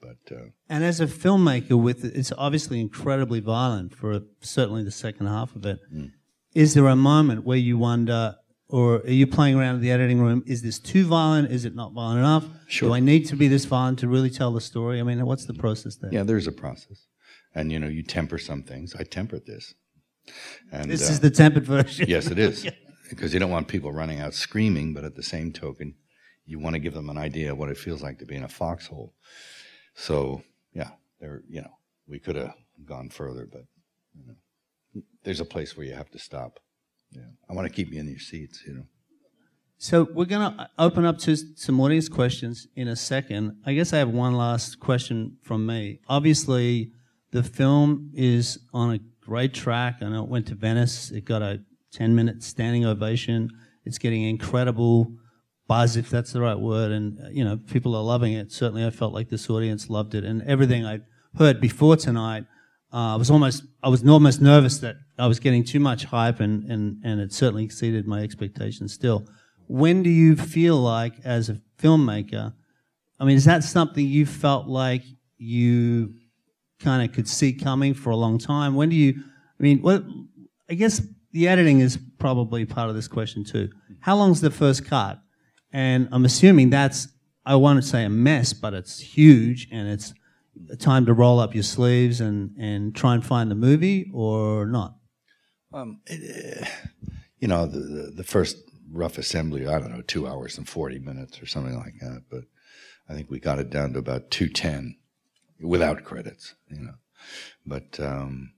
But 0.00 0.36
uh, 0.36 0.48
and 0.68 0.84
as 0.84 1.00
a 1.00 1.06
filmmaker, 1.06 1.80
with 1.80 2.04
it's 2.04 2.32
obviously 2.36 2.80
incredibly 2.80 3.40
violent 3.40 3.94
for 3.94 4.20
certainly 4.40 4.84
the 4.84 4.90
second 4.90 5.26
half 5.26 5.56
of 5.56 5.64
it. 5.64 5.78
Mm. 5.92 6.12
Is 6.54 6.74
there 6.74 6.86
a 6.86 6.96
moment 6.96 7.44
where 7.44 7.56
you 7.56 7.78
wonder, 7.78 8.36
or 8.68 8.96
are 8.96 9.10
you 9.10 9.26
playing 9.26 9.58
around 9.58 9.76
in 9.76 9.80
the 9.80 9.90
editing 9.90 10.20
room? 10.20 10.42
Is 10.46 10.60
this 10.60 10.78
too 10.78 11.06
violent? 11.06 11.50
Is 11.50 11.64
it 11.64 11.74
not 11.74 11.94
violent 11.94 12.18
enough? 12.18 12.44
Sure. 12.66 12.90
Do 12.90 12.94
I 12.94 13.00
need 13.00 13.26
to 13.26 13.36
be 13.36 13.48
this 13.48 13.64
violent 13.64 14.00
to 14.00 14.08
really 14.08 14.30
tell 14.30 14.52
the 14.52 14.60
story? 14.60 15.00
I 15.00 15.02
mean, 15.02 15.24
what's 15.24 15.46
the 15.46 15.54
process 15.54 15.96
there? 15.96 16.12
Yeah, 16.12 16.24
there's 16.24 16.46
a 16.46 16.52
process 16.52 17.06
and 17.56 17.72
you 17.72 17.80
know 17.80 17.88
you 17.88 18.02
temper 18.04 18.38
some 18.38 18.62
things. 18.62 18.94
I 18.94 19.02
tempered 19.02 19.46
this. 19.46 19.74
And, 20.70 20.90
this 20.90 21.08
uh, 21.08 21.12
is 21.12 21.20
the 21.20 21.30
tempered 21.30 21.64
version. 21.64 22.06
yes, 22.08 22.26
it 22.26 22.38
is, 22.38 22.68
because 23.10 23.32
you 23.32 23.40
don't 23.40 23.50
want 23.50 23.66
people 23.66 23.92
running 23.92 24.20
out 24.20 24.34
screaming, 24.34 24.92
but 24.92 25.04
at 25.04 25.16
the 25.16 25.22
same 25.22 25.52
token, 25.52 25.94
you 26.44 26.58
want 26.58 26.74
to 26.74 26.80
give 26.80 26.94
them 26.94 27.08
an 27.08 27.18
idea 27.18 27.52
of 27.52 27.58
what 27.58 27.70
it 27.70 27.78
feels 27.78 28.02
like 28.02 28.18
to 28.18 28.26
be 28.26 28.36
in 28.36 28.44
a 28.44 28.48
foxhole. 28.48 29.14
So 29.94 30.42
yeah, 30.72 30.90
there 31.18 31.42
you 31.48 31.62
know 31.62 31.72
we 32.06 32.18
could 32.20 32.36
have 32.36 32.54
gone 32.84 33.08
further, 33.08 33.48
but 33.50 33.64
you 34.14 34.26
know, 34.26 35.02
there's 35.24 35.40
a 35.40 35.44
place 35.44 35.76
where 35.76 35.86
you 35.86 35.94
have 35.94 36.10
to 36.10 36.18
stop. 36.18 36.60
Yeah, 37.10 37.22
I 37.48 37.54
want 37.54 37.66
to 37.66 37.72
keep 37.72 37.90
you 37.90 37.98
in 37.98 38.08
your 38.08 38.18
seats, 38.18 38.62
you 38.66 38.74
know. 38.74 38.86
So 39.78 40.08
we're 40.14 40.24
going 40.24 40.56
to 40.56 40.70
open 40.78 41.04
up 41.04 41.18
to 41.18 41.36
some 41.36 41.78
audience 41.80 42.08
questions 42.08 42.66
in 42.76 42.88
a 42.88 42.96
second. 42.96 43.58
I 43.66 43.74
guess 43.74 43.92
I 43.92 43.98
have 43.98 44.08
one 44.08 44.32
last 44.34 44.80
question 44.80 45.36
from 45.42 45.66
me. 45.66 46.00
Obviously, 46.08 46.92
the 47.36 47.42
film 47.42 48.10
is 48.14 48.58
on 48.72 48.94
a 48.94 48.98
great 49.20 49.52
track. 49.52 49.98
I 50.00 50.08
know 50.08 50.24
it 50.24 50.30
went 50.30 50.46
to 50.46 50.54
Venice. 50.54 51.10
It 51.10 51.26
got 51.26 51.42
a 51.42 51.60
10 51.92 52.14
minute 52.14 52.42
standing 52.42 52.86
ovation. 52.86 53.50
It's 53.84 53.98
getting 53.98 54.22
incredible 54.22 55.12
buzz, 55.68 55.98
if 55.98 56.08
that's 56.08 56.32
the 56.32 56.40
right 56.40 56.58
word. 56.58 56.92
And, 56.92 57.18
you 57.36 57.44
know, 57.44 57.58
people 57.58 57.94
are 57.94 58.02
loving 58.02 58.32
it. 58.32 58.52
Certainly, 58.52 58.86
I 58.86 58.90
felt 58.90 59.12
like 59.12 59.28
this 59.28 59.50
audience 59.50 59.90
loved 59.90 60.14
it. 60.14 60.24
And 60.24 60.40
everything 60.44 60.86
I 60.86 61.00
heard 61.36 61.60
before 61.60 61.96
tonight, 61.96 62.46
uh, 62.90 63.12
I 63.12 63.16
was 63.16 63.30
almost, 63.30 63.64
I 63.82 63.90
was 63.90 64.08
almost 64.08 64.40
nervous 64.40 64.78
that 64.78 64.96
I 65.18 65.26
was 65.26 65.38
getting 65.38 65.62
too 65.62 65.80
much 65.80 66.04
hype 66.04 66.40
and, 66.40 66.64
and, 66.70 67.04
and 67.04 67.20
it 67.20 67.34
certainly 67.34 67.64
exceeded 67.66 68.06
my 68.06 68.22
expectations 68.22 68.94
still. 68.94 69.28
When 69.66 70.02
do 70.02 70.08
you 70.08 70.36
feel 70.36 70.76
like, 70.78 71.16
as 71.22 71.50
a 71.50 71.60
filmmaker, 71.78 72.54
I 73.20 73.24
mean, 73.26 73.36
is 73.36 73.44
that 73.44 73.62
something 73.62 74.06
you 74.06 74.24
felt 74.24 74.68
like 74.68 75.02
you 75.36 76.14
kind 76.78 77.08
of 77.08 77.14
could 77.14 77.28
see 77.28 77.52
coming 77.52 77.94
for 77.94 78.10
a 78.10 78.16
long 78.16 78.38
time? 78.38 78.74
When 78.74 78.88
do 78.88 78.96
you, 78.96 79.14
I 79.58 79.62
mean, 79.62 79.80
what, 79.82 80.04
I 80.68 80.74
guess 80.74 81.02
the 81.32 81.48
editing 81.48 81.80
is 81.80 81.98
probably 82.18 82.64
part 82.64 82.88
of 82.88 82.94
this 82.94 83.08
question 83.08 83.44
too. 83.44 83.70
How 84.00 84.16
long's 84.16 84.40
the 84.40 84.50
first 84.50 84.86
cut? 84.86 85.20
And 85.72 86.08
I'm 86.12 86.24
assuming 86.24 86.70
that's, 86.70 87.08
I 87.44 87.56
want 87.56 87.82
to 87.82 87.88
say 87.88 88.04
a 88.04 88.08
mess, 88.08 88.52
but 88.52 88.74
it's 88.74 88.98
huge 88.98 89.68
and 89.70 89.88
it's 89.88 90.14
time 90.78 91.06
to 91.06 91.12
roll 91.12 91.38
up 91.38 91.54
your 91.54 91.62
sleeves 91.62 92.20
and, 92.20 92.56
and 92.58 92.94
try 92.94 93.14
and 93.14 93.24
find 93.24 93.50
the 93.50 93.54
movie 93.54 94.10
or 94.12 94.66
not? 94.66 94.96
Um, 95.72 96.00
it, 96.06 96.68
you 97.38 97.48
know, 97.48 97.66
the, 97.66 97.78
the, 97.78 98.12
the 98.16 98.24
first 98.24 98.56
rough 98.90 99.18
assembly, 99.18 99.66
I 99.66 99.78
don't 99.78 99.92
know, 99.92 100.02
two 100.02 100.26
hours 100.26 100.58
and 100.58 100.68
40 100.68 100.98
minutes 101.00 101.42
or 101.42 101.46
something 101.46 101.76
like 101.76 101.94
that. 102.00 102.22
But 102.30 102.44
I 103.08 103.14
think 103.14 103.30
we 103.30 103.38
got 103.38 103.58
it 103.58 103.70
down 103.70 103.92
to 103.92 103.98
about 103.98 104.30
210 104.30 104.96
without 105.60 106.04
credits, 106.04 106.54
you 106.70 106.80
know. 106.80 106.94
But 107.64 107.98
um, 108.00 108.52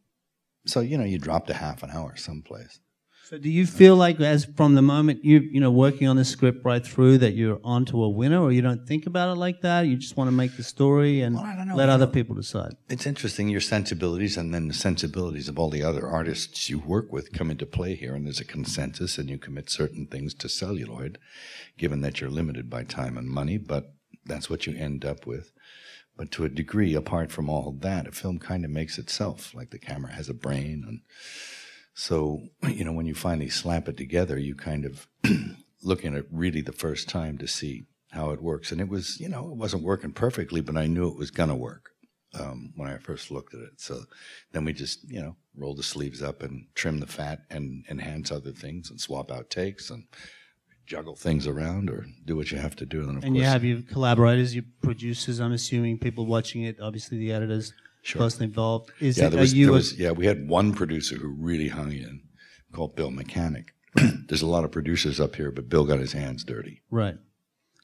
so 0.66 0.80
you 0.80 0.98
know, 0.98 1.04
you 1.04 1.18
dropped 1.18 1.50
a 1.50 1.54
half 1.54 1.82
an 1.82 1.90
hour 1.90 2.16
someplace. 2.16 2.80
So 3.28 3.36
do 3.36 3.50
you 3.50 3.66
feel 3.66 3.94
like, 3.94 4.18
as 4.22 4.46
from 4.56 4.74
the 4.74 4.80
moment 4.80 5.22
you 5.22 5.40
you 5.40 5.60
know 5.60 5.70
working 5.70 6.08
on 6.08 6.16
the 6.16 6.24
script 6.24 6.64
right 6.64 6.82
through, 6.82 7.18
that 7.18 7.34
you're 7.34 7.60
onto 7.62 8.02
a 8.02 8.08
winner, 8.08 8.40
or 8.40 8.52
you 8.52 8.62
don't 8.62 8.88
think 8.88 9.06
about 9.06 9.30
it 9.30 9.38
like 9.38 9.60
that? 9.60 9.82
You 9.82 9.96
just 9.96 10.16
want 10.16 10.28
to 10.28 10.32
make 10.32 10.56
the 10.56 10.62
story 10.62 11.20
and 11.20 11.36
well, 11.36 11.76
let 11.76 11.90
other 11.90 12.06
know. 12.06 12.12
people 12.12 12.34
decide. 12.34 12.72
It's 12.88 13.06
interesting 13.06 13.50
your 13.50 13.60
sensibilities, 13.60 14.38
and 14.38 14.54
then 14.54 14.68
the 14.68 14.72
sensibilities 14.72 15.46
of 15.46 15.58
all 15.58 15.68
the 15.68 15.82
other 15.82 16.08
artists 16.08 16.70
you 16.70 16.78
work 16.78 17.12
with 17.12 17.34
come 17.34 17.50
into 17.50 17.66
play 17.66 17.96
here, 17.96 18.14
and 18.14 18.24
there's 18.24 18.40
a 18.40 18.46
consensus, 18.46 19.18
and 19.18 19.28
you 19.28 19.36
commit 19.36 19.68
certain 19.68 20.06
things 20.06 20.32
to 20.32 20.48
celluloid, 20.48 21.18
given 21.76 22.00
that 22.00 22.22
you're 22.22 22.30
limited 22.30 22.70
by 22.70 22.82
time 22.82 23.18
and 23.18 23.28
money. 23.28 23.58
But 23.58 23.92
that's 24.24 24.48
what 24.48 24.66
you 24.66 24.74
end 24.74 25.04
up 25.04 25.26
with. 25.26 25.52
But 26.18 26.32
to 26.32 26.44
a 26.44 26.48
degree, 26.48 26.94
apart 26.94 27.30
from 27.30 27.48
all 27.48 27.70
that, 27.80 28.08
a 28.08 28.12
film 28.12 28.40
kind 28.40 28.64
of 28.64 28.72
makes 28.72 28.98
itself. 28.98 29.54
Like 29.54 29.70
the 29.70 29.78
camera 29.78 30.12
has 30.12 30.28
a 30.28 30.34
brain, 30.34 30.84
and 30.86 31.00
so 31.94 32.48
you 32.68 32.84
know 32.84 32.92
when 32.92 33.06
you 33.06 33.14
finally 33.14 33.48
slap 33.48 33.88
it 33.88 33.96
together, 33.96 34.36
you 34.36 34.54
kind 34.56 34.84
of 34.84 35.06
looking 35.82 36.14
at 36.14 36.20
it 36.20 36.26
really 36.30 36.60
the 36.60 36.72
first 36.72 37.08
time 37.08 37.38
to 37.38 37.46
see 37.46 37.86
how 38.10 38.30
it 38.30 38.42
works. 38.42 38.72
And 38.72 38.80
it 38.80 38.88
was, 38.88 39.20
you 39.20 39.28
know, 39.28 39.48
it 39.50 39.56
wasn't 39.56 39.84
working 39.84 40.12
perfectly, 40.12 40.60
but 40.60 40.76
I 40.76 40.86
knew 40.86 41.08
it 41.08 41.16
was 41.16 41.30
gonna 41.30 41.54
work 41.54 41.90
um, 42.34 42.72
when 42.74 42.88
I 42.88 42.98
first 42.98 43.30
looked 43.30 43.54
at 43.54 43.60
it. 43.60 43.80
So 43.80 44.00
then 44.52 44.64
we 44.64 44.72
just, 44.72 45.08
you 45.08 45.20
know, 45.20 45.36
roll 45.56 45.74
the 45.74 45.82
sleeves 45.82 46.22
up 46.22 46.42
and 46.42 46.66
trim 46.74 47.00
the 47.00 47.06
fat 47.06 47.40
and 47.50 47.84
enhance 47.88 48.32
other 48.32 48.52
things 48.52 48.90
and 48.90 49.00
swap 49.00 49.30
out 49.30 49.50
takes 49.50 49.90
and 49.90 50.04
juggle 50.88 51.14
things 51.14 51.46
around 51.46 51.90
or 51.90 52.06
do 52.24 52.34
what 52.34 52.50
you 52.50 52.58
have 52.58 52.74
to 52.74 52.86
do. 52.86 53.00
And, 53.00 53.18
of 53.18 53.24
and 53.24 53.34
course, 53.34 53.36
you 53.36 53.44
have 53.44 53.62
your 53.62 53.82
collaborators, 53.82 54.54
your 54.54 54.64
producers. 54.82 55.38
I'm 55.38 55.52
assuming 55.52 55.98
people 55.98 56.24
watching 56.24 56.62
it. 56.62 56.80
Obviously, 56.80 57.18
the 57.18 57.30
editors 57.30 57.74
sure. 58.02 58.20
closely 58.20 58.46
involved. 58.46 58.90
Is 58.98 59.18
yeah, 59.18 59.26
it, 59.26 59.30
there 59.30 59.40
was, 59.40 59.54
there 59.54 59.72
was, 59.72 59.98
yeah, 59.98 60.10
we 60.12 60.24
had 60.26 60.48
one 60.48 60.72
producer 60.72 61.16
who 61.16 61.28
really 61.28 61.68
hung 61.68 61.92
in, 61.92 62.22
called 62.72 62.96
Bill 62.96 63.10
Mechanic. 63.10 63.74
There's 64.28 64.42
a 64.42 64.46
lot 64.46 64.64
of 64.64 64.72
producers 64.72 65.20
up 65.20 65.36
here, 65.36 65.50
but 65.50 65.68
Bill 65.68 65.84
got 65.84 65.98
his 65.98 66.12
hands 66.12 66.44
dirty. 66.44 66.82
Right. 66.90 67.16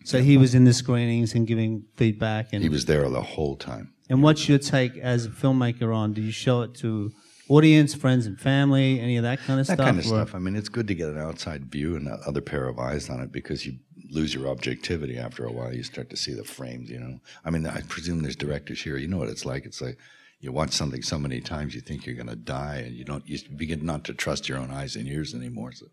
So 0.05 0.21
he 0.21 0.37
was 0.37 0.55
in 0.55 0.65
the 0.65 0.73
screenings 0.73 1.35
and 1.35 1.47
giving 1.47 1.85
feedback, 1.97 2.53
and 2.53 2.63
he 2.63 2.69
was 2.69 2.85
there 2.85 3.09
the 3.09 3.23
whole 3.23 3.57
time. 3.57 3.95
And 4.09 4.23
what's 4.23 4.49
your 4.49 4.59
take 4.59 4.97
as 4.99 5.27
a 5.27 5.31
filmmaker 5.31 5.95
on? 5.95 6.13
Do 6.13 6.21
you 6.21 6.31
show 6.31 6.63
it 6.63 6.75
to 6.77 7.11
audience, 7.49 7.95
friends 7.95 8.27
and 8.27 8.41
family, 8.41 9.01
any 9.01 9.17
of 9.17 9.23
that 9.23 9.39
kind 9.41 9.61
of 9.61 9.67
that 9.67 9.75
stuff? 9.75 9.79
That 9.79 9.85
kind 9.85 9.99
of 9.99 10.05
stuff. 10.05 10.35
I 10.35 10.39
mean, 10.39 10.57
it's 10.57 10.69
good 10.69 10.89
to 10.89 10.95
get 10.95 11.09
an 11.09 11.19
outside 11.19 11.67
view 11.67 11.97
and 11.97 12.09
other 12.09 12.41
pair 12.41 12.69
of 12.69 12.79
eyes 12.79 13.11
on 13.11 13.21
it 13.21 13.33
because 13.33 13.67
you 13.67 13.79
lose 14.11 14.35
your 14.35 14.49
objectivity 14.49 15.19
after 15.19 15.45
a 15.45 15.53
while. 15.53 15.73
You 15.73 15.83
start 15.83 16.11
to 16.11 16.17
see 16.17 16.35
the 16.35 16.45
frames, 16.45 16.91
you 16.91 16.99
know. 16.99 17.21
I 17.45 17.51
mean, 17.51 17.67
I 17.67 17.83
presume 17.83 18.23
there's 18.23 18.37
directors 18.37 18.83
here. 18.83 18.97
You 18.97 19.09
know 19.09 19.19
what 19.19 19.29
it's 19.29 19.45
like. 19.45 19.67
It's 19.67 19.81
like 19.81 19.99
you 20.41 20.53
watch 20.53 20.73
something 20.73 21.03
so 21.03 21.19
many 21.19 21.41
times 21.41 21.75
you 21.75 21.81
think 21.81 22.07
you're 22.07 22.15
going 22.15 22.29
to 22.29 22.37
die, 22.37 22.83
and 22.87 22.95
you 22.95 23.05
don't. 23.05 23.27
You 23.29 23.39
begin 23.57 23.85
not 23.85 24.05
to 24.05 24.15
trust 24.15 24.49
your 24.49 24.59
own 24.59 24.71
eyes 24.71 24.97
and 24.97 25.09
ears 25.09 25.35
anymore. 25.35 25.73
So 25.73 25.87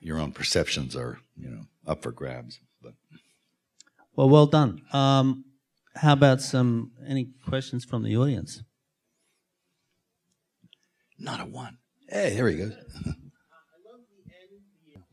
your 0.00 0.18
own 0.18 0.32
perceptions 0.32 0.96
are, 0.96 1.20
you 1.36 1.50
know, 1.50 1.62
up 1.86 2.02
for 2.02 2.12
grabs. 2.12 2.60
But 2.82 2.94
well, 4.16 4.28
well 4.28 4.46
done. 4.46 4.82
Um, 4.92 5.44
how 5.96 6.14
about 6.14 6.40
some 6.40 6.92
any 7.06 7.28
questions 7.48 7.84
from 7.84 8.02
the 8.02 8.16
audience? 8.16 8.62
Not 11.22 11.40
a 11.40 11.44
one. 11.44 11.78
Hey, 12.08 12.34
there 12.34 12.48
he 12.48 12.56
goes. 12.56 12.74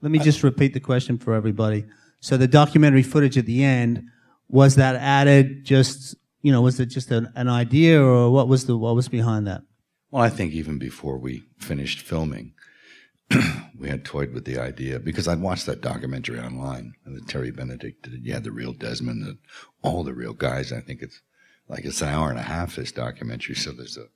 Let 0.01 0.11
me 0.11 0.19
just 0.19 0.43
repeat 0.43 0.73
the 0.73 0.79
question 0.79 1.17
for 1.17 1.33
everybody. 1.33 1.85
So 2.21 2.37
the 2.37 2.47
documentary 2.47 3.03
footage 3.03 3.37
at 3.37 3.45
the 3.45 3.63
end 3.63 4.03
was 4.47 4.75
that 4.75 4.95
added 4.95 5.65
just 5.65 6.15
you 6.41 6.51
know, 6.51 6.61
was 6.61 6.79
it 6.79 6.87
just 6.87 7.11
an, 7.11 7.31
an 7.35 7.49
idea, 7.49 8.01
or 8.01 8.31
what 8.31 8.47
was 8.47 8.65
the 8.65 8.77
what 8.77 8.95
was 8.95 9.07
behind 9.07 9.47
that? 9.47 9.61
Well, 10.11 10.23
I 10.23 10.29
think 10.29 10.53
even 10.53 10.79
before 10.79 11.17
we 11.17 11.43
finished 11.57 12.01
filming, 12.01 12.53
we 13.77 13.89
had 13.89 14.05
toyed 14.05 14.33
with 14.33 14.45
the 14.45 14.57
idea 14.57 14.99
because 14.99 15.27
I'd 15.27 15.41
watched 15.41 15.65
that 15.65 15.81
documentary 15.81 16.39
online 16.39 16.93
that 17.05 17.27
Terry 17.27 17.51
Benedict 17.51 18.03
did. 18.03 18.25
You 18.25 18.33
had 18.33 18.43
the 18.43 18.51
real 18.51 18.73
Desmond 18.73 19.23
and 19.23 19.37
all 19.83 20.03
the 20.03 20.13
real 20.13 20.33
guys. 20.33 20.71
I 20.71 20.81
think 20.81 21.01
it's 21.01 21.21
like 21.67 21.85
it's 21.85 22.01
an 22.01 22.09
hour 22.09 22.29
and 22.29 22.39
a 22.39 22.43
half 22.43 22.75
this 22.75 22.91
documentary, 22.91 23.55
so 23.55 23.71
there's 23.71 23.97
a 23.97 24.07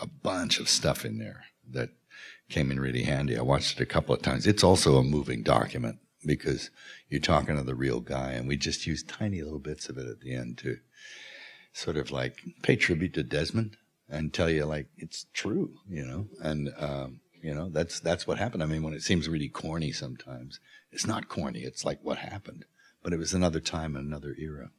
a 0.00 0.06
bunch 0.06 0.60
of 0.60 0.68
stuff 0.68 1.04
in 1.04 1.18
there 1.18 1.44
that 1.70 1.90
came 2.48 2.70
in 2.70 2.80
really 2.80 3.02
handy. 3.02 3.36
I 3.36 3.42
watched 3.42 3.78
it 3.78 3.82
a 3.82 3.86
couple 3.86 4.14
of 4.14 4.22
times. 4.22 4.46
It's 4.46 4.64
also 4.64 4.96
a 4.96 5.04
moving 5.04 5.42
document 5.42 5.98
because 6.24 6.70
you're 7.08 7.20
talking 7.20 7.56
to 7.56 7.62
the 7.62 7.74
real 7.74 8.00
guy, 8.00 8.32
and 8.32 8.48
we 8.48 8.56
just 8.56 8.86
used 8.86 9.08
tiny 9.08 9.42
little 9.42 9.58
bits 9.58 9.88
of 9.88 9.98
it 9.98 10.06
at 10.06 10.20
the 10.20 10.34
end 10.34 10.58
to 10.58 10.78
sort 11.72 11.96
of 11.96 12.10
like 12.10 12.40
pay 12.62 12.76
tribute 12.76 13.14
to 13.14 13.22
Desmond 13.22 13.76
and 14.08 14.32
tell 14.32 14.50
you 14.50 14.64
like 14.64 14.88
it's 14.96 15.26
true, 15.32 15.74
you 15.88 16.04
know, 16.04 16.26
and 16.42 16.70
um, 16.78 17.20
you 17.42 17.54
know 17.54 17.68
that's 17.68 18.00
that's 18.00 18.26
what 18.26 18.38
happened. 18.38 18.62
I 18.62 18.66
mean, 18.66 18.82
when 18.82 18.94
it 18.94 19.02
seems 19.02 19.28
really 19.28 19.48
corny 19.48 19.92
sometimes, 19.92 20.60
it's 20.90 21.06
not 21.06 21.28
corny. 21.28 21.60
It's 21.60 21.84
like 21.84 22.00
what 22.02 22.18
happened, 22.18 22.64
but 23.02 23.12
it 23.12 23.18
was 23.18 23.34
another 23.34 23.60
time 23.60 23.96
and 23.96 24.06
another 24.06 24.34
era. 24.38 24.70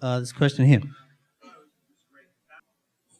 Uh, 0.00 0.20
this 0.20 0.32
question 0.32 0.66
here. 0.66 0.82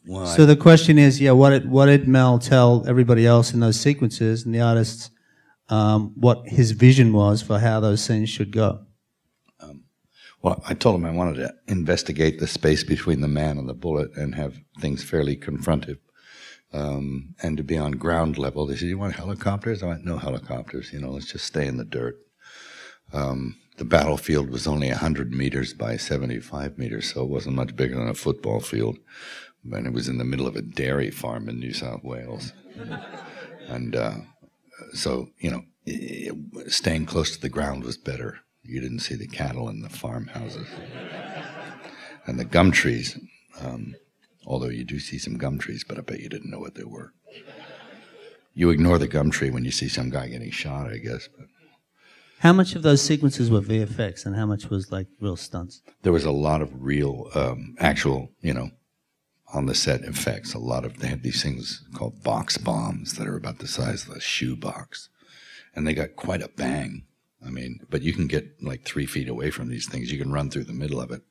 Well, 0.07 0.27
So 0.27 0.45
the 0.45 0.55
question 0.55 0.97
is, 0.97 1.19
yeah, 1.19 1.31
what 1.31 1.51
did 1.51 1.69
what 1.69 1.87
did 1.87 2.07
Mel 2.07 2.39
tell 2.39 2.85
everybody 2.87 3.25
else 3.25 3.53
in 3.53 3.59
those 3.59 3.79
sequences 3.79 4.45
and 4.45 4.53
the 4.53 4.61
artists 4.61 5.09
um, 5.69 6.13
what 6.15 6.47
his 6.47 6.71
vision 6.71 7.11
was 7.11 7.41
for 7.41 7.59
how 7.59 7.79
those 7.79 8.03
scenes 8.03 8.29
should 8.29 8.51
go? 8.51 8.85
Well, 10.45 10.61
I 10.67 10.75
told 10.75 10.95
him 10.97 11.05
I 11.05 11.11
wanted 11.11 11.37
to 11.37 11.55
investigate 11.67 12.39
the 12.39 12.45
space 12.45 12.83
between 12.83 13.21
the 13.21 13.27
man 13.27 13.57
and 13.57 13.67
the 13.67 13.73
bullet 13.73 14.15
and 14.15 14.35
have 14.35 14.59
things 14.79 15.03
fairly 15.03 15.35
confrontive 15.35 15.97
um, 16.71 17.33
and 17.41 17.57
to 17.57 17.63
be 17.63 17.79
on 17.79 17.93
ground 17.93 18.37
level. 18.37 18.67
They 18.67 18.75
said, 18.75 18.89
You 18.89 18.99
want 18.99 19.15
helicopters? 19.15 19.81
I 19.81 19.87
went, 19.87 20.05
No 20.05 20.17
helicopters. 20.17 20.93
You 20.93 20.99
know, 20.99 21.09
let's 21.09 21.31
just 21.31 21.45
stay 21.45 21.65
in 21.65 21.77
the 21.77 21.83
dirt. 21.83 22.19
Um, 23.11 23.55
the 23.77 23.85
battlefield 23.85 24.51
was 24.51 24.67
only 24.67 24.89
100 24.89 25.33
meters 25.33 25.73
by 25.73 25.97
75 25.97 26.77
meters, 26.77 27.11
so 27.11 27.23
it 27.23 27.29
wasn't 27.29 27.55
much 27.55 27.75
bigger 27.75 27.95
than 27.95 28.07
a 28.07 28.13
football 28.13 28.59
field. 28.59 28.99
And 29.71 29.87
it 29.87 29.93
was 29.93 30.07
in 30.07 30.17
the 30.17 30.23
middle 30.25 30.47
of 30.47 30.55
a 30.55 30.61
dairy 30.61 31.09
farm 31.11 31.49
in 31.49 31.59
New 31.59 31.73
South 31.73 32.03
Wales. 32.03 32.53
and 33.67 33.95
uh, 33.95 34.15
so, 34.93 35.29
you 35.39 35.49
know, 35.51 35.63
i- 35.87 36.29
i- 36.31 36.67
staying 36.67 37.05
close 37.07 37.35
to 37.35 37.41
the 37.41 37.49
ground 37.49 37.83
was 37.83 37.97
better. 37.97 38.39
You 38.63 38.79
didn't 38.81 38.99
see 38.99 39.15
the 39.15 39.27
cattle 39.27 39.69
in 39.69 39.81
the 39.81 39.89
farmhouses. 39.89 40.67
and 42.27 42.39
the 42.39 42.45
gum 42.45 42.71
trees, 42.71 43.17
um, 43.61 43.95
although 44.45 44.69
you 44.69 44.83
do 44.83 44.99
see 44.99 45.17
some 45.17 45.37
gum 45.37 45.57
trees, 45.59 45.83
but 45.87 45.97
I 45.97 46.01
bet 46.01 46.19
you 46.19 46.29
didn't 46.29 46.51
know 46.51 46.59
what 46.59 46.75
they 46.75 46.83
were. 46.83 47.11
You 48.53 48.69
ignore 48.69 48.97
the 48.97 49.07
gum 49.07 49.31
tree 49.31 49.49
when 49.49 49.65
you 49.65 49.71
see 49.71 49.89
some 49.89 50.09
guy 50.09 50.27
getting 50.29 50.51
shot, 50.51 50.91
I 50.91 50.97
guess. 50.97 51.27
But 51.37 51.47
How 52.39 52.53
much 52.53 52.75
of 52.75 52.83
those 52.83 53.01
sequences 53.01 53.51
were 53.51 53.61
VFX 53.61 54.25
and 54.25 54.35
how 54.35 54.45
much 54.45 54.69
was 54.69 54.91
like 54.91 55.07
real 55.19 55.35
stunts? 55.35 55.81
there 56.03 56.13
was 56.13 56.23
a 56.25 56.31
lot 56.31 56.61
of 56.61 56.69
real, 56.81 57.29
um, 57.35 57.75
actual, 57.79 58.29
you 58.41 58.53
know, 58.53 58.69
on 59.53 59.65
the 59.65 59.75
set 59.75 60.01
effects. 60.01 60.53
A 60.53 60.59
lot 60.59 60.85
of 60.85 60.99
they 60.99 61.07
have 61.07 61.21
these 61.23 61.41
things 61.41 61.83
called 61.93 62.23
box 62.23 62.57
bombs 62.57 63.13
that 63.13 63.27
are 63.27 63.37
about 63.37 63.59
the 63.59 63.67
size 63.67 64.07
of 64.07 64.15
a 64.15 64.19
shoe 64.19 64.55
box, 64.55 65.09
and 65.75 65.85
they 65.87 65.93
got 65.93 66.15
quite 66.15 66.41
a 66.41 66.49
bang. 66.49 67.05
I 67.45 67.49
mean, 67.49 67.79
but 67.89 68.01
you 68.01 68.13
can 68.13 68.27
get 68.27 68.61
like 68.63 68.83
three 68.83 69.05
feet 69.05 69.29
away 69.29 69.51
from 69.51 69.69
these 69.69 69.87
things. 69.87 70.11
You 70.11 70.17
can 70.17 70.31
run 70.31 70.49
through 70.49 70.63
the 70.63 70.73
middle 70.73 70.99
of 70.99 71.11
it, 71.11 71.21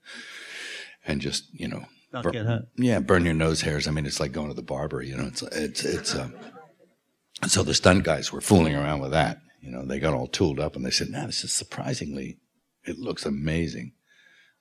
and 1.04 1.20
just 1.20 1.44
you 1.52 1.66
know, 1.68 1.84
bur- 2.22 2.32
yeah, 2.76 3.00
burn 3.00 3.24
your 3.24 3.34
nose 3.34 3.62
hairs. 3.62 3.88
I 3.88 3.90
mean, 3.90 4.06
it's 4.06 4.20
like 4.20 4.32
going 4.32 4.48
to 4.48 4.54
the 4.54 4.62
barber. 4.62 5.02
You 5.02 5.16
know, 5.16 5.26
it's 5.26 5.42
it's 5.42 5.84
it's. 5.84 6.14
Um, 6.14 6.34
so 7.48 7.62
the 7.62 7.74
stunt 7.74 8.04
guys 8.04 8.32
were 8.32 8.40
fooling 8.40 8.74
around 8.76 9.00
with 9.00 9.10
that. 9.10 9.38
You 9.60 9.70
know, 9.70 9.84
they 9.84 9.98
got 9.98 10.14
all 10.14 10.28
tooled 10.28 10.60
up, 10.60 10.76
and 10.76 10.84
they 10.84 10.90
said, 10.90 11.08
"Now 11.08 11.26
this 11.26 11.42
is 11.42 11.52
surprisingly, 11.52 12.38
it 12.84 12.98
looks 12.98 13.26
amazing." 13.26 13.92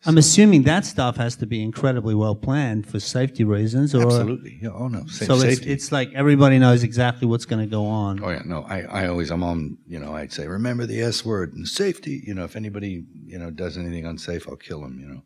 I'm 0.06 0.18
assuming 0.18 0.64
that 0.64 0.86
stuff 0.86 1.16
has 1.18 1.38
to 1.38 1.46
be 1.46 1.62
incredibly 1.64 2.14
well 2.14 2.36
planned 2.36 2.86
for 2.88 3.00
safety 3.00 3.44
reasons, 3.46 3.96
or 3.96 4.04
Absolutely. 4.04 4.60
Yeah. 4.62 4.70
Oh 4.74 4.88
no. 4.90 5.06
Sa- 5.08 5.26
so 5.26 5.34
it's, 5.36 5.44
safety. 5.44 5.72
it's 5.72 5.92
like 5.92 6.12
everybody 6.14 6.60
knows 6.60 6.84
exactly 6.84 7.26
what's 7.28 7.46
going 7.46 7.64
to 7.64 7.70
go 7.70 7.86
on. 7.86 8.22
oh 8.24 8.30
yeah. 8.30 8.42
No. 8.46 8.64
I, 8.64 8.82
I 8.82 9.08
always 9.08 9.32
I'm 9.32 9.44
on. 9.44 9.78
You 9.88 10.00
know. 10.00 10.14
I'd 10.14 10.34
say 10.34 10.48
remember 10.48 10.86
the 10.86 11.00
S 11.02 11.24
word 11.24 11.54
and 11.54 11.68
safety. 11.68 12.22
You 12.28 12.34
know, 12.34 12.44
if 12.44 12.56
anybody 12.56 13.06
you 13.26 13.40
know 13.40 13.50
does 13.50 13.78
anything 13.78 14.06
unsafe, 14.06 14.48
I'll 14.50 14.58
kill 14.58 14.82
them. 14.82 15.00
You 15.00 15.08
know, 15.08 15.24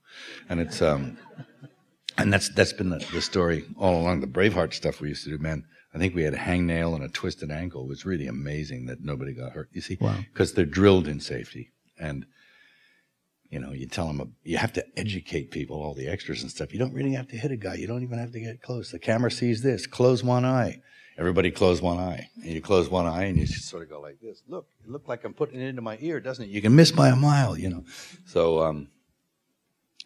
and 0.49 0.59
it's 0.59 0.81
um, 0.81 1.17
and 2.17 2.31
that's 2.31 2.49
that's 2.49 2.73
been 2.73 2.89
the, 2.89 3.03
the 3.13 3.21
story 3.21 3.65
all 3.77 3.99
along. 4.01 4.21
The 4.21 4.27
Braveheart 4.27 4.73
stuff 4.73 5.01
we 5.01 5.09
used 5.09 5.23
to 5.23 5.31
do, 5.31 5.37
man. 5.41 5.65
I 5.95 5.97
think 5.97 6.13
we 6.13 6.21
had 6.23 6.35
a 6.35 6.37
hangnail 6.37 6.93
and 6.93 7.03
a 7.03 7.07
twisted 7.09 7.49
ankle. 7.49 7.85
It 7.85 7.89
was 7.89 8.05
really 8.05 8.27
amazing 8.27 8.85
that 8.87 9.01
nobody 9.01 9.33
got 9.33 9.53
hurt. 9.53 9.69
You 9.71 9.81
see, 9.81 9.97
Wow. 9.99 10.17
because 10.31 10.53
they're 10.53 10.65
drilled 10.65 11.07
in 11.07 11.19
safety 11.19 11.71
and. 11.99 12.25
You 13.49 13.59
know, 13.59 13.71
you 13.71 13.85
tell 13.87 14.07
them 14.07 14.35
you 14.43 14.57
have 14.57 14.73
to 14.73 14.85
educate 14.99 15.51
people, 15.51 15.77
all 15.81 15.93
the 15.93 16.07
extras 16.07 16.41
and 16.41 16.51
stuff. 16.51 16.73
You 16.73 16.79
don't 16.79 16.93
really 16.93 17.13
have 17.13 17.27
to 17.29 17.37
hit 17.37 17.51
a 17.51 17.55
guy. 17.55 17.75
You 17.75 17.87
don't 17.87 18.03
even 18.03 18.19
have 18.19 18.31
to 18.33 18.39
get 18.41 18.61
close. 18.61 18.91
The 18.91 18.99
camera 18.99 19.31
sees 19.31 19.61
this. 19.61 19.87
Close 19.87 20.23
one 20.23 20.43
eye. 20.43 20.81
Everybody 21.17 21.49
close 21.49 21.81
one 21.81 21.97
eye. 21.97 22.29
And 22.43 22.51
you 22.51 22.61
close 22.61 22.89
one 22.89 23.05
eye 23.07 23.23
and 23.23 23.37
you 23.39 23.47
sort 23.47 23.83
of 23.83 23.89
go 23.89 24.01
like 24.01 24.19
this. 24.21 24.43
Look, 24.49 24.67
it 24.83 24.89
looked 24.91 25.07
like 25.07 25.23
I'm 25.23 25.33
putting 25.33 25.61
it 25.61 25.65
into 25.67 25.81
my 25.81 25.97
ear, 26.01 26.19
doesn't 26.19 26.43
it? 26.43 26.49
You 26.49 26.61
can 26.61 26.75
miss 26.75 26.91
by 26.91 27.07
a 27.07 27.15
mile, 27.15 27.57
you 27.57 27.69
know. 27.69 27.85
So, 28.25 28.61
um, 28.61 28.89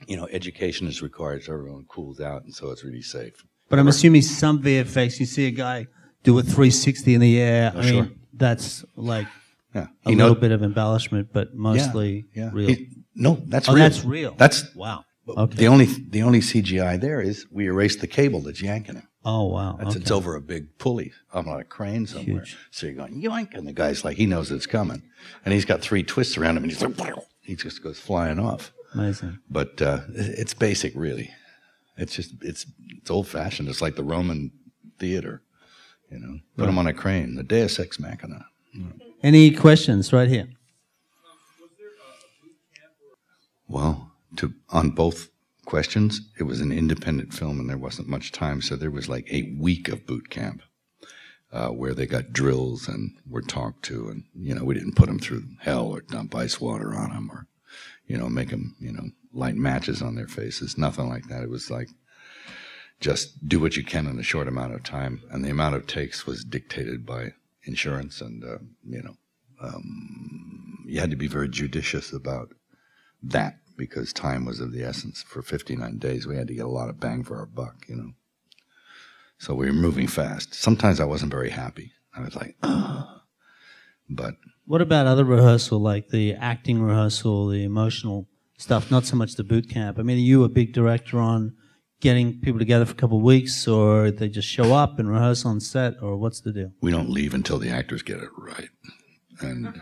you 0.07 0.17
know, 0.17 0.27
education 0.31 0.87
is 0.87 1.01
required 1.01 1.43
so 1.43 1.53
everyone 1.53 1.85
cools 1.87 2.21
out 2.21 2.43
and 2.43 2.53
so 2.53 2.69
it's 2.69 2.83
really 2.83 3.01
safe. 3.01 3.43
But 3.69 3.79
I'm 3.79 3.87
assuming 3.87 4.21
some 4.21 4.61
VFX, 4.61 5.19
you 5.19 5.25
see 5.25 5.47
a 5.47 5.51
guy 5.51 5.87
do 6.23 6.37
a 6.37 6.43
360 6.43 7.15
in 7.15 7.21
the 7.21 7.39
air. 7.41 7.71
I 7.73 7.77
Oh, 7.77 7.81
mean, 7.81 7.89
sure. 7.93 8.09
that's 8.33 8.85
like 8.95 9.27
Yeah. 9.73 9.87
a 10.05 10.09
He 10.11 10.15
little 10.15 10.35
bit 10.35 10.51
of 10.51 10.61
embellishment, 10.61 11.29
but 11.33 11.55
mostly 11.55 12.25
yeah. 12.35 12.51
real. 12.53 12.67
He- 12.69 12.89
no, 13.15 13.41
that's 13.47 13.69
oh, 13.69 13.73
real. 13.73 13.83
that's 13.83 14.05
real. 14.05 14.35
That's 14.37 14.75
wow. 14.75 15.05
Okay. 15.27 15.55
the 15.55 15.67
only 15.67 15.85
the 15.85 16.23
only 16.23 16.39
CGI 16.39 16.99
there 16.99 17.21
is 17.21 17.45
we 17.51 17.67
erased 17.67 18.01
the 18.01 18.07
cable 18.07 18.41
that's 18.41 18.61
yanking 18.61 18.95
him. 18.95 19.07
Oh 19.23 19.45
wow. 19.45 19.77
It's, 19.79 19.91
okay. 19.91 19.99
it's 19.99 20.11
over 20.11 20.35
a 20.35 20.41
big 20.41 20.77
pulley 20.77 21.13
on 21.31 21.47
a 21.47 21.63
crane 21.63 22.07
somewhere. 22.07 22.37
Huge. 22.37 22.57
So 22.71 22.87
you're 22.87 22.95
going 22.95 23.21
yoink, 23.21 23.53
and 23.53 23.67
the 23.67 23.73
guy's 23.73 24.03
like 24.03 24.17
he 24.17 24.25
knows 24.25 24.51
it's 24.51 24.65
coming, 24.65 25.03
and 25.45 25.53
he's 25.53 25.65
got 25.65 25.81
three 25.81 26.03
twists 26.03 26.37
around 26.37 26.57
him, 26.57 26.63
and 26.63 26.71
he's 26.71 26.81
like 26.81 27.15
he 27.41 27.55
just 27.55 27.83
goes 27.83 27.99
flying 27.99 28.39
off. 28.39 28.71
Amazing. 28.93 29.39
But 29.49 29.81
uh, 29.81 30.01
it's 30.09 30.53
basic, 30.53 30.93
really. 30.95 31.31
It's 31.97 32.15
just 32.15 32.33
it's 32.41 32.65
it's 32.97 33.11
old 33.11 33.27
fashioned. 33.27 33.69
It's 33.69 33.81
like 33.81 33.95
the 33.95 34.03
Roman 34.03 34.51
theater, 34.99 35.43
you 36.09 36.19
know. 36.19 36.39
Put 36.57 36.67
him 36.67 36.77
on 36.77 36.87
a 36.87 36.93
crane, 36.93 37.35
the 37.35 37.43
Deus 37.43 37.79
ex 37.79 37.99
machina. 37.99 38.45
Any 39.23 39.51
questions 39.51 40.11
right 40.11 40.27
here? 40.27 40.49
Well, 43.71 44.11
to 44.35 44.53
on 44.69 44.89
both 44.89 45.29
questions, 45.65 46.19
it 46.37 46.43
was 46.43 46.59
an 46.59 46.73
independent 46.73 47.33
film, 47.33 47.57
and 47.57 47.69
there 47.69 47.77
wasn't 47.77 48.09
much 48.09 48.33
time, 48.33 48.61
so 48.61 48.75
there 48.75 48.91
was 48.91 49.07
like 49.07 49.31
a 49.31 49.55
week 49.57 49.87
of 49.87 50.05
boot 50.05 50.29
camp. 50.29 50.61
Uh, 51.53 51.67
where 51.67 51.93
they 51.93 52.05
got 52.05 52.31
drills 52.31 52.87
and 52.87 53.11
were 53.29 53.41
talked 53.41 53.83
to, 53.83 54.09
and 54.09 54.23
you 54.35 54.53
know 54.53 54.65
we 54.65 54.73
didn't 54.73 54.95
put 54.95 55.07
them 55.07 55.19
through 55.19 55.43
hell 55.59 55.87
or 55.87 56.01
dump 56.01 56.35
ice 56.35 56.59
water 56.59 56.93
on 56.95 57.09
them 57.11 57.29
or 57.31 57.47
you 58.07 58.17
know 58.17 58.29
make 58.29 58.49
them 58.49 58.75
you 58.79 58.91
know 58.91 59.09
light 59.33 59.55
matches 59.55 60.01
on 60.01 60.15
their 60.15 60.27
faces. 60.27 60.77
Nothing 60.77 61.07
like 61.07 61.27
that. 61.27 61.43
It 61.43 61.49
was 61.49 61.71
like 61.71 61.89
just 62.99 63.47
do 63.47 63.59
what 63.59 63.77
you 63.77 63.85
can 63.85 64.07
in 64.07 64.19
a 64.19 64.23
short 64.23 64.49
amount 64.49 64.73
of 64.73 64.83
time, 64.83 65.21
and 65.29 65.45
the 65.45 65.49
amount 65.49 65.75
of 65.75 65.87
takes 65.87 66.25
was 66.25 66.43
dictated 66.43 67.05
by 67.05 67.33
insurance, 67.63 68.19
and 68.19 68.43
uh, 68.43 68.57
you 68.85 69.01
know 69.01 69.15
um, 69.61 70.83
you 70.85 70.99
had 70.99 71.11
to 71.11 71.17
be 71.17 71.27
very 71.27 71.47
judicious 71.47 72.11
about 72.11 72.53
that 73.23 73.57
because 73.77 74.13
time 74.13 74.45
was 74.45 74.59
of 74.59 74.71
the 74.71 74.83
essence. 74.83 75.23
For 75.23 75.41
59 75.41 75.97
days, 75.97 76.27
we 76.27 76.35
had 76.35 76.47
to 76.47 76.55
get 76.55 76.65
a 76.65 76.69
lot 76.69 76.89
of 76.89 76.99
bang 76.99 77.23
for 77.23 77.37
our 77.37 77.45
buck, 77.45 77.85
you 77.87 77.95
know. 77.95 78.11
So 79.37 79.55
we 79.55 79.65
were 79.65 79.73
moving 79.73 80.07
fast. 80.07 80.53
Sometimes 80.53 80.99
I 80.99 81.05
wasn't 81.05 81.31
very 81.31 81.49
happy. 81.49 81.93
I 82.15 82.21
was 82.21 82.35
like. 82.35 82.55
But 84.13 84.35
What 84.65 84.81
about 84.81 85.07
other 85.07 85.23
rehearsal, 85.23 85.79
like 85.79 86.09
the 86.09 86.33
acting 86.33 86.81
rehearsal, 86.81 87.47
the 87.47 87.63
emotional 87.63 88.27
stuff? 88.57 88.91
Not 88.91 89.05
so 89.05 89.15
much 89.15 89.35
the 89.35 89.43
boot 89.43 89.69
camp. 89.69 89.97
I 89.97 90.03
mean, 90.03 90.17
are 90.17 90.19
you 90.19 90.43
a 90.43 90.49
big 90.49 90.73
director 90.73 91.17
on 91.17 91.55
getting 92.01 92.41
people 92.41 92.59
together 92.59 92.85
for 92.85 92.91
a 92.91 92.95
couple 92.95 93.17
of 93.17 93.23
weeks, 93.23 93.67
or 93.67 94.11
they 94.11 94.27
just 94.27 94.49
show 94.49 94.73
up 94.73 94.99
and 94.99 95.09
rehearse 95.09 95.45
on 95.45 95.61
set, 95.61 95.93
or 96.01 96.17
what's 96.17 96.41
the 96.41 96.51
deal? 96.51 96.71
we 96.81 96.91
don't 96.91 97.09
leave 97.09 97.33
until 97.33 97.57
the 97.57 97.69
actors 97.69 98.01
get 98.01 98.19
it 98.19 98.29
right. 98.37 98.69
And 99.39 99.67
uh-huh. 99.67 99.79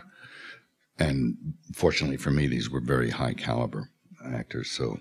And 1.00 1.54
fortunately 1.74 2.16
for 2.18 2.30
me, 2.30 2.46
these 2.46 2.70
were 2.70 2.80
very 2.80 3.10
high 3.10 3.34
caliber 3.34 3.90
actors, 4.24 4.70
so 4.70 5.00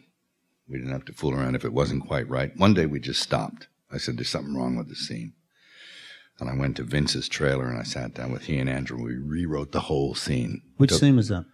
we 0.68 0.78
didn't 0.78 0.94
have 0.94 1.06
to 1.06 1.14
fool 1.14 1.34
around 1.34 1.56
if 1.56 1.66
it 1.66 1.74
wasn't 1.74 2.08
quite 2.08 2.30
right. 2.30 2.56
One 2.58 2.74
day 2.74 2.86
we 2.86 3.00
just 3.00 3.22
stopped. 3.22 3.68
I 3.92 3.98
said, 3.98 4.18
"There's 4.18 4.30
something 4.30 4.56
wrong 4.56 4.76
with 4.76 4.88
the 4.88 4.96
scene." 4.96 5.34
And 6.40 6.50
I 6.50 6.56
went 6.56 6.78
to 6.78 6.84
Vince's 6.84 7.28
trailer 7.28 7.68
and 7.68 7.78
I 7.78 7.84
sat 7.84 8.14
down 8.14 8.32
with 8.32 8.44
he 8.44 8.58
and 8.58 8.70
Andrew. 8.70 9.04
We 9.04 9.16
rewrote 9.18 9.74
the 9.74 9.82
whole 9.82 10.16
scene. 10.16 10.62
Which 10.78 10.92
Took- 10.92 11.02
scene 11.02 11.18
was 11.18 11.28
that? 11.28 11.46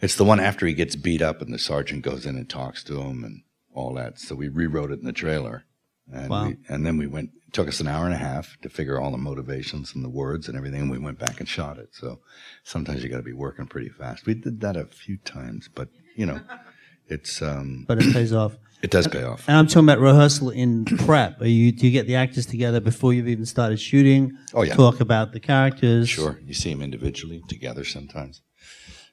It's 0.00 0.14
the 0.14 0.24
one 0.24 0.38
after 0.38 0.66
he 0.66 0.74
gets 0.74 0.94
beat 0.94 1.22
up 1.22 1.42
and 1.42 1.52
the 1.52 1.58
sergeant 1.58 2.02
goes 2.04 2.24
in 2.24 2.36
and 2.36 2.48
talks 2.48 2.84
to 2.84 3.00
him 3.00 3.24
and 3.24 3.42
all 3.74 3.94
that. 3.94 4.20
So 4.20 4.36
we 4.36 4.48
rewrote 4.48 4.92
it 4.92 5.00
in 5.00 5.06
the 5.06 5.12
trailer. 5.12 5.64
And, 6.12 6.30
Wow. 6.30 6.48
we, 6.48 6.56
and 6.68 6.86
then 6.86 6.96
we 6.96 7.06
went, 7.06 7.30
it 7.46 7.52
took 7.52 7.68
us 7.68 7.80
an 7.80 7.88
hour 7.88 8.04
and 8.04 8.14
a 8.14 8.18
half 8.18 8.56
to 8.62 8.68
figure 8.68 9.00
all 9.00 9.10
the 9.10 9.18
motivations 9.18 9.94
and 9.94 10.04
the 10.04 10.08
words 10.08 10.48
and 10.48 10.56
everything. 10.56 10.82
And 10.82 10.90
we 10.90 10.98
went 10.98 11.18
back 11.18 11.40
and 11.40 11.48
shot 11.48 11.78
it. 11.78 11.88
So 11.92 12.20
sometimes 12.64 13.02
you 13.02 13.08
got 13.08 13.16
to 13.16 13.22
be 13.22 13.32
working 13.32 13.66
pretty 13.66 13.88
fast. 13.88 14.26
We 14.26 14.34
did 14.34 14.60
that 14.60 14.76
a 14.76 14.84
few 14.86 15.16
times, 15.18 15.68
but 15.74 15.88
you 16.14 16.26
know, 16.26 16.40
it's, 17.08 17.42
um, 17.42 17.84
But 17.88 17.98
it 18.02 18.12
pays 18.12 18.32
off. 18.32 18.56
it 18.82 18.90
does 18.90 19.08
pay 19.08 19.24
off. 19.24 19.48
And 19.48 19.56
I'm 19.56 19.66
talking 19.66 19.84
about 19.88 19.98
rehearsal 20.00 20.50
in 20.50 20.84
prep. 20.84 21.40
Are 21.40 21.46
you 21.46 21.72
do 21.72 21.86
you 21.86 21.92
get 21.92 22.06
the 22.06 22.16
actors 22.16 22.46
together 22.46 22.80
before 22.80 23.12
you've 23.12 23.28
even 23.28 23.46
started 23.46 23.80
shooting? 23.80 24.36
Oh, 24.54 24.62
yeah. 24.62 24.74
Talk 24.74 25.00
about 25.00 25.32
the 25.32 25.40
characters. 25.40 26.08
Sure. 26.08 26.38
You 26.44 26.54
see 26.54 26.70
them 26.72 26.82
individually 26.82 27.42
together 27.48 27.84
sometimes 27.84 28.42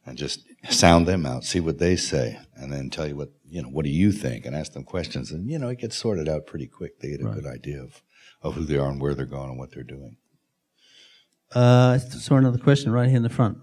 and 0.05 0.17
just 0.17 0.41
sound 0.69 1.07
them 1.07 1.25
out, 1.25 1.43
see 1.43 1.59
what 1.59 1.79
they 1.79 1.95
say, 1.95 2.39
and 2.55 2.71
then 2.71 2.89
tell 2.89 3.07
you 3.07 3.15
what, 3.15 3.29
you 3.47 3.61
know, 3.61 3.69
what 3.69 3.85
do 3.85 3.91
you 3.91 4.11
think 4.11 4.45
and 4.45 4.55
ask 4.55 4.73
them 4.73 4.83
questions. 4.83 5.31
And, 5.31 5.49
you 5.49 5.57
know, 5.57 5.69
it 5.69 5.79
gets 5.79 5.95
sorted 5.95 6.27
out 6.27 6.45
pretty 6.45 6.67
quick. 6.67 6.99
They 6.99 7.09
get 7.09 7.21
a 7.21 7.25
good 7.25 7.45
idea 7.45 7.81
of, 7.81 8.01
of 8.41 8.55
who 8.55 8.65
they 8.65 8.77
are 8.77 8.89
and 8.89 9.01
where 9.01 9.13
they're 9.15 9.25
going 9.25 9.49
and 9.49 9.59
what 9.59 9.71
they're 9.71 9.83
doing. 9.83 10.17
Uh, 11.55 11.93
I 11.95 11.97
saw 11.99 12.35
another 12.35 12.57
question 12.57 12.91
right 12.91 13.07
here 13.07 13.17
in 13.17 13.23
the 13.23 13.29
front. 13.29 13.59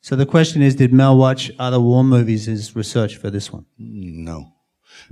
So 0.00 0.14
the 0.14 0.26
question 0.26 0.62
is, 0.62 0.76
did 0.76 0.92
Mel 0.92 1.16
watch 1.16 1.50
other 1.58 1.80
war 1.80 2.04
movies 2.04 2.48
as 2.48 2.76
research 2.76 3.16
for 3.16 3.28
this 3.30 3.52
one? 3.52 3.66
No. 3.76 4.52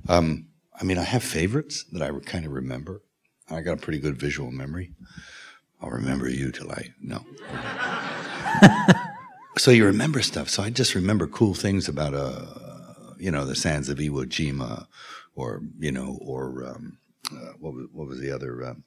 Um, 0.08 0.48
I 0.80 0.84
mean, 0.84 0.98
I 0.98 1.02
have 1.02 1.24
favorites 1.24 1.84
that 1.92 2.02
I 2.02 2.10
kind 2.24 2.44
of 2.44 2.52
remember. 2.52 3.02
I 3.50 3.60
got 3.60 3.72
a 3.72 3.76
pretty 3.76 3.98
good 3.98 4.16
visual 4.16 4.50
memory. 4.50 4.92
I'll 5.84 5.90
remember 5.90 6.28
you 6.28 6.50
till 6.50 6.72
I 6.72 6.94
no. 7.02 7.24
so 9.58 9.70
you 9.70 9.84
remember 9.84 10.22
stuff. 10.22 10.48
So 10.48 10.62
I 10.62 10.70
just 10.70 10.94
remember 10.94 11.26
cool 11.26 11.52
things 11.52 11.88
about 11.88 12.14
uh, 12.14 12.46
you 13.18 13.30
know, 13.30 13.44
the 13.44 13.54
sands 13.54 13.88
of 13.88 13.98
Iwo 13.98 14.24
Jima, 14.24 14.86
or 15.34 15.62
you 15.78 15.92
know, 15.92 16.18
or 16.22 16.64
um, 16.66 16.98
uh, 17.30 17.52
what 17.58 17.74
was 17.74 17.86
what 17.92 18.08
was 18.08 18.20
the 18.20 18.30
other 18.30 18.64
um, 18.64 18.84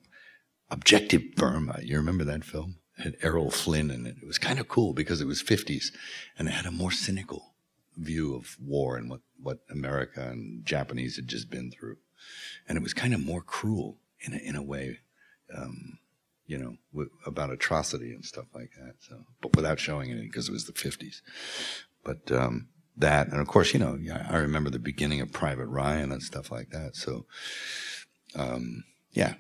Objective 0.72 1.36
Burma? 1.36 1.80
You 1.84 1.98
remember 1.98 2.24
that 2.24 2.44
film? 2.44 2.78
It 2.98 3.04
had 3.04 3.16
Errol 3.22 3.52
Flynn 3.52 3.92
in 3.92 4.08
it. 4.08 4.16
It 4.22 4.26
was 4.28 4.40
kind 4.40 4.60
of 4.60 4.68
cool 4.68 4.94
because 4.94 5.22
it 5.22 5.28
was 5.28 5.44
50s, 5.44 5.92
and 6.38 6.48
it 6.48 6.52
had 6.52 6.66
a 6.66 6.72
more 6.72 6.92
cynical 6.92 7.54
view 7.96 8.36
of 8.36 8.58
war 8.60 8.98
and 8.98 9.10
what, 9.10 9.22
what 9.42 9.60
America 9.70 10.22
and 10.30 10.66
Japanese 10.66 11.16
had 11.16 11.28
just 11.28 11.50
been 11.50 11.72
through. 11.72 11.98
And 12.68 12.78
it 12.78 12.84
was 12.84 12.94
kind 12.94 13.14
of 13.14 13.24
more 13.24 13.42
cruel 13.42 13.98
in 14.22 14.34
a, 14.34 14.38
in 14.38 14.56
a 14.56 14.64
way, 14.64 15.00
um, 15.56 16.00
you 16.48 16.58
know, 16.58 16.76
w- 16.94 17.12
about 17.26 17.52
atrocity 17.52 18.14
and 18.14 18.26
stuff 18.26 18.46
like 18.56 18.72
that. 18.80 18.96
So, 19.00 19.18
but 19.42 19.56
without 19.56 19.80
showing 19.80 20.10
it 20.10 20.22
because 20.22 20.50
it 20.50 20.54
was 20.54 20.66
the 20.66 20.74
50s. 20.74 21.22
But 22.04 22.32
um, 22.32 22.70
that, 22.96 23.28
and 23.28 23.40
of 23.40 23.48
course, 23.48 23.74
you 23.74 23.80
know, 23.80 23.98
yeah, 24.02 24.26
I 24.30 24.38
remember 24.38 24.70
the 24.70 24.80
beginning 24.80 25.22
of 25.22 25.32
Private 25.32 25.68
Ryan 25.68 26.12
and 26.12 26.24
stuff 26.24 26.50
like 26.50 26.70
that. 26.70 26.96
So, 26.96 27.26
um, 28.36 28.86
yeah, 29.12 29.36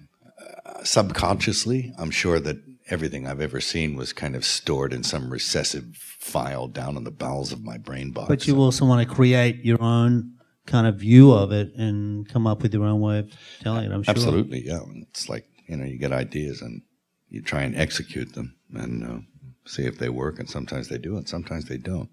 uh, 0.65 0.83
subconsciously, 0.83 1.93
I'm 1.97 2.11
sure 2.11 2.39
that 2.41 2.57
everything 2.89 3.25
I've 3.25 3.41
ever 3.41 3.61
seen 3.61 3.95
was 3.95 4.13
kind 4.13 4.35
of 4.35 4.45
stored 4.45 4.93
in 4.93 5.03
some 5.03 5.31
recessive 5.31 5.95
file 5.95 6.67
down 6.67 6.97
in 6.97 7.05
the 7.05 7.11
bowels 7.11 7.51
of 7.51 7.63
my 7.63 7.77
brain 7.77 8.11
box. 8.11 8.27
But 8.27 8.47
you 8.47 8.57
also 8.57 8.85
want 8.85 9.07
to 9.07 9.13
create 9.13 9.63
your 9.63 9.81
own 9.81 10.33
kind 10.65 10.87
of 10.87 10.97
view 10.97 11.31
of 11.31 11.53
it 11.53 11.73
and 11.75 12.27
come 12.27 12.45
up 12.45 12.61
with 12.61 12.73
your 12.73 12.83
own 12.83 12.99
way 12.99 13.19
of 13.19 13.31
telling 13.61 13.85
it. 13.85 13.91
I'm 13.93 14.03
sure. 14.03 14.11
Absolutely, 14.11 14.65
yeah. 14.65 14.81
It's 15.09 15.29
like 15.29 15.45
you 15.67 15.75
know, 15.75 15.85
you 15.85 15.97
get 15.97 16.11
ideas 16.11 16.61
and 16.61 16.81
you 17.29 17.41
try 17.41 17.63
and 17.63 17.75
execute 17.75 18.33
them 18.33 18.55
and 18.73 19.03
uh, 19.03 19.19
see 19.65 19.83
if 19.83 19.97
they 19.97 20.09
work. 20.09 20.39
And 20.39 20.49
sometimes 20.49 20.87
they 20.87 20.97
do, 20.97 21.17
and 21.17 21.27
sometimes 21.27 21.65
they 21.65 21.77
don't. 21.77 22.09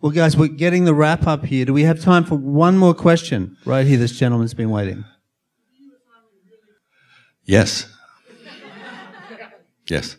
Well, 0.00 0.12
guys, 0.12 0.36
we're 0.36 0.46
getting 0.46 0.84
the 0.84 0.94
wrap 0.94 1.26
up 1.26 1.44
here. 1.44 1.64
Do 1.64 1.72
we 1.72 1.82
have 1.82 2.00
time 2.00 2.24
for 2.24 2.36
one 2.36 2.78
more 2.78 2.94
question? 2.94 3.56
Right 3.64 3.84
here, 3.84 3.98
this 3.98 4.16
gentleman's 4.16 4.54
been 4.54 4.70
waiting. 4.70 5.04
Yes. 7.44 7.92
yes. 9.88 10.16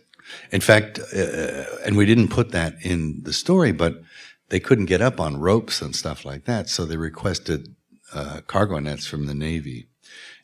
In 0.51 0.59
fact, 0.59 0.99
uh, 0.99 1.63
and 1.85 1.95
we 1.95 2.05
didn't 2.05 2.27
put 2.27 2.51
that 2.51 2.75
in 2.81 3.21
the 3.23 3.31
story, 3.31 3.71
but 3.71 4.01
they 4.49 4.59
couldn't 4.59 4.87
get 4.87 5.01
up 5.01 5.17
on 5.17 5.39
ropes 5.39 5.81
and 5.81 5.95
stuff 5.95 6.25
like 6.25 6.43
that, 6.43 6.67
so 6.67 6.83
they 6.83 6.97
requested 6.97 7.73
uh, 8.13 8.41
cargo 8.47 8.79
nets 8.79 9.05
from 9.05 9.27
the 9.27 9.33
Navy. 9.33 9.87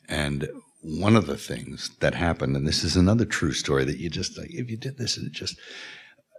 And 0.08 0.48
one 0.80 1.16
of 1.16 1.26
the 1.26 1.36
things 1.36 1.90
that 2.00 2.14
happened, 2.14 2.56
and 2.56 2.66
this 2.66 2.84
is 2.84 2.96
another 2.96 3.24
true 3.24 3.52
story 3.52 3.84
that 3.84 3.98
you 3.98 4.08
just 4.08 4.38
like, 4.38 4.52
if 4.52 4.70
you 4.70 4.76
did 4.76 4.98
this, 4.98 5.16
it 5.16 5.32
just 5.32 5.58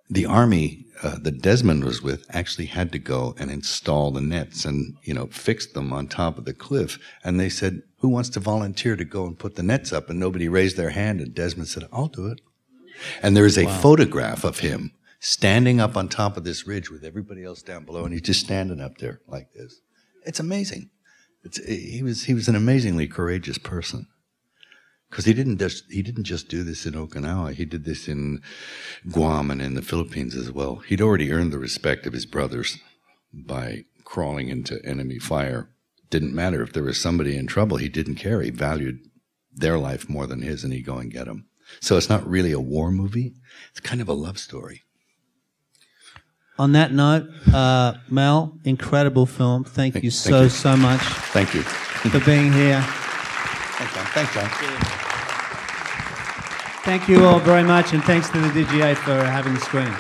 the 0.10 0.26
army 0.26 0.86
uh, 1.04 1.18
that 1.20 1.42
Desmond 1.42 1.84
was 1.84 2.02
with 2.02 2.26
actually 2.30 2.68
had 2.68 2.92
to 2.94 3.00
go 3.00 3.36
and 3.38 3.52
install 3.52 4.12
the 4.12 4.22
nets 4.22 4.64
and 4.64 4.96
you 5.04 5.14
know 5.14 5.28
fix 5.28 5.68
them 5.68 5.92
on 5.92 6.08
top 6.08 6.38
of 6.38 6.46
the 6.46 6.54
cliff. 6.54 6.98
And 7.24 7.40
they 7.40 7.50
said, 7.50 7.82
"Who 8.00 8.10
wants 8.10 8.30
to 8.30 8.40
volunteer 8.40 8.96
to 8.96 9.04
go 9.04 9.26
and 9.26 9.38
put 9.38 9.56
the 9.56 9.64
nets 9.64 9.92
up?" 9.92 10.10
And 10.10 10.20
nobody 10.20 10.48
raised 10.48 10.78
their 10.78 10.92
hand. 10.92 11.20
And 11.20 11.34
Desmond 11.34 11.68
said, 11.68 11.88
"I'll 11.92 12.08
do 12.08 12.28
it." 12.28 12.42
And 13.22 13.36
there 13.36 13.46
is 13.46 13.58
a 13.58 13.68
photograph 13.68 14.44
of 14.44 14.60
him 14.60 14.94
standing 15.20 15.80
up 15.80 15.98
on 15.98 16.08
top 16.08 16.38
of 16.38 16.44
this 16.44 16.66
ridge 16.66 16.90
with 16.90 17.04
everybody 17.04 17.44
else 17.44 17.62
down 17.62 17.84
below, 17.84 18.06
and 18.06 18.14
he's 18.14 18.22
just 18.22 18.40
standing 18.40 18.80
up 18.80 18.98
there 19.00 19.20
like 19.28 19.52
this. 19.54 19.82
It's 20.26 20.40
amazing. 20.40 20.90
It's, 21.44 21.58
he 21.66 22.02
was 22.02 22.24
he 22.24 22.34
was 22.34 22.48
an 22.48 22.56
amazingly 22.56 23.08
courageous 23.08 23.58
person 23.58 24.08
because 25.10 25.26
he 25.26 25.34
didn't 25.34 25.58
just 25.58 25.86
he 25.90 26.02
didn't 26.02 26.26
just 26.26 26.50
do 26.50 26.64
this 26.64 26.86
in 26.86 26.94
Okinawa. 26.94 27.54
He 27.54 27.66
did 27.66 27.86
this 27.86 28.08
in 28.08 28.42
Guam 29.10 29.52
and 29.52 29.62
in 29.62 29.74
the 29.74 29.82
Philippines 29.82 30.36
as 30.36 30.52
well. 30.52 30.78
He'd 30.78 31.02
already 31.02 31.32
earned 31.32 31.54
the 31.54 31.60
respect 31.60 32.06
of 32.06 32.14
his 32.14 32.26
brothers 32.26 32.78
by 33.34 33.86
crawling 34.04 34.50
into 34.50 34.84
enemy 34.86 35.20
fire. 35.20 35.70
Didn't 36.10 36.34
matter 36.34 36.62
if 36.62 36.74
there 36.74 36.84
was 36.84 37.00
somebody 37.00 37.36
in 37.36 37.48
trouble. 37.48 37.78
He 37.78 37.90
didn't 37.90 38.16
care. 38.16 38.42
He 38.42 38.50
valued 38.50 39.00
their 39.54 39.78
life 39.78 40.08
more 40.08 40.28
than 40.28 40.42
his, 40.42 40.64
and 40.64 40.72
he'd 40.72 40.86
go 40.86 40.98
and 40.98 41.12
get 41.12 41.26
them. 41.26 41.48
So 41.82 41.98
it's 41.98 42.10
not 42.10 42.26
really 42.26 42.54
a 42.54 42.60
war 42.60 42.92
movie. 42.92 43.34
It's 43.72 43.82
kind 43.82 44.00
of 44.00 44.08
a 44.08 44.14
love 44.14 44.40
story. 44.40 44.84
On 46.60 46.72
that 46.72 46.92
note, 46.92 47.28
uh, 47.54 47.96
Mel, 48.10 48.58
incredible 48.64 49.26
film. 49.26 49.64
Thank 49.64 49.96
you 49.96 50.10
Thank 50.10 50.14
so, 50.14 50.42
you. 50.44 50.50
so 50.50 50.78
much 50.78 51.02
Thank 51.02 51.54
you. 51.54 51.62
for 51.62 52.20
being 52.26 52.52
here. 52.52 52.84
Thanks, 53.78 53.94
John. 53.94 54.06
Thanks, 54.08 54.34
John. 54.34 54.50
Thank 56.84 57.08
you 57.08 57.26
all 57.26 57.40
very 57.40 57.64
much, 57.64 57.94
and 57.94 58.04
thanks 58.04 58.30
to 58.30 58.40
the 58.40 58.48
DGA 58.48 58.96
for 58.96 59.24
having 59.24 59.54
the 59.54 59.60
screen. 59.60 59.94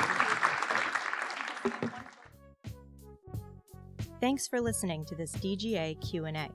Thanks 4.20 4.48
for 4.48 4.60
listening 4.60 5.06
to 5.06 5.16
this 5.16 5.34
DGA 5.34 6.02
Q&A. 6.02 6.50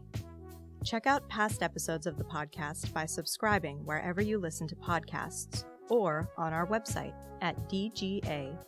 Check 0.85 1.07
out 1.07 1.29
past 1.29 1.63
episodes 1.63 2.09
of 2.09 2.19
the 2.19 2.25
podcast 2.25 2.93
by 2.93 3.07
subscribing 3.07 3.85
wherever 3.85 4.21
you 4.21 4.39
listen 4.39 4.67
to 4.67 4.75
podcasts 4.75 5.65
or 5.89 6.29
on 6.37 6.53
our 6.53 6.67
website 6.67 7.15
at 7.41 7.57
dga.org 7.69 8.63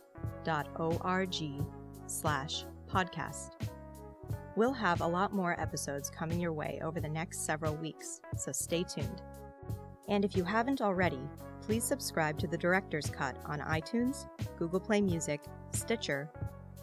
slash 2.07 2.65
podcast. 2.87 3.49
We'll 4.55 4.73
have 4.73 5.01
a 5.01 5.07
lot 5.07 5.33
more 5.33 5.59
episodes 5.59 6.09
coming 6.09 6.39
your 6.39 6.53
way 6.53 6.79
over 6.81 7.01
the 7.01 7.09
next 7.09 7.45
several 7.45 7.75
weeks, 7.75 8.21
so 8.37 8.53
stay 8.53 8.83
tuned. 8.83 9.21
And 10.07 10.23
if 10.23 10.35
you 10.37 10.45
haven't 10.45 10.81
already, 10.81 11.19
please 11.61 11.83
subscribe 11.83 12.39
to 12.39 12.47
the 12.47 12.57
Director's 12.57 13.09
Cut 13.09 13.35
on 13.45 13.59
iTunes, 13.59 14.27
Google 14.57 14.79
Play 14.79 15.01
Music, 15.01 15.41
Stitcher, 15.71 16.29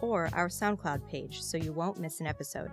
or 0.03 0.29
our 0.35 0.49
SoundCloud 0.49 1.09
page 1.09 1.41
so 1.41 1.57
you 1.57 1.73
won't 1.73 1.99
miss 1.99 2.21
an 2.21 2.27
episode. 2.27 2.73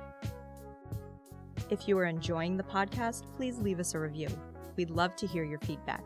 If 1.69 1.87
you 1.87 1.97
are 1.97 2.05
enjoying 2.05 2.57
the 2.57 2.63
podcast, 2.63 3.23
please 3.37 3.59
leave 3.59 3.79
us 3.79 3.93
a 3.93 3.99
review. 3.99 4.27
We'd 4.75 4.89
love 4.89 5.15
to 5.17 5.27
hear 5.27 5.45
your 5.45 5.59
feedback. 5.59 6.03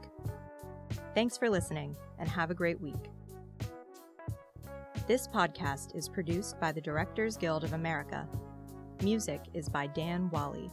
Thanks 1.16 1.36
for 1.36 1.50
listening 1.50 1.96
and 2.20 2.30
have 2.30 2.52
a 2.52 2.56
great 2.56 2.80
week. 2.80 3.10
This 5.08 5.28
podcast 5.28 5.96
is 5.96 6.08
produced 6.08 6.60
by 6.60 6.72
the 6.72 6.82
Directors 6.82 7.38
Guild 7.38 7.64
of 7.64 7.74
America. 7.74 8.28
Music 9.04 9.42
is 9.54 9.68
by 9.68 9.86
Dan 9.88 10.30
Wally. 10.30 10.72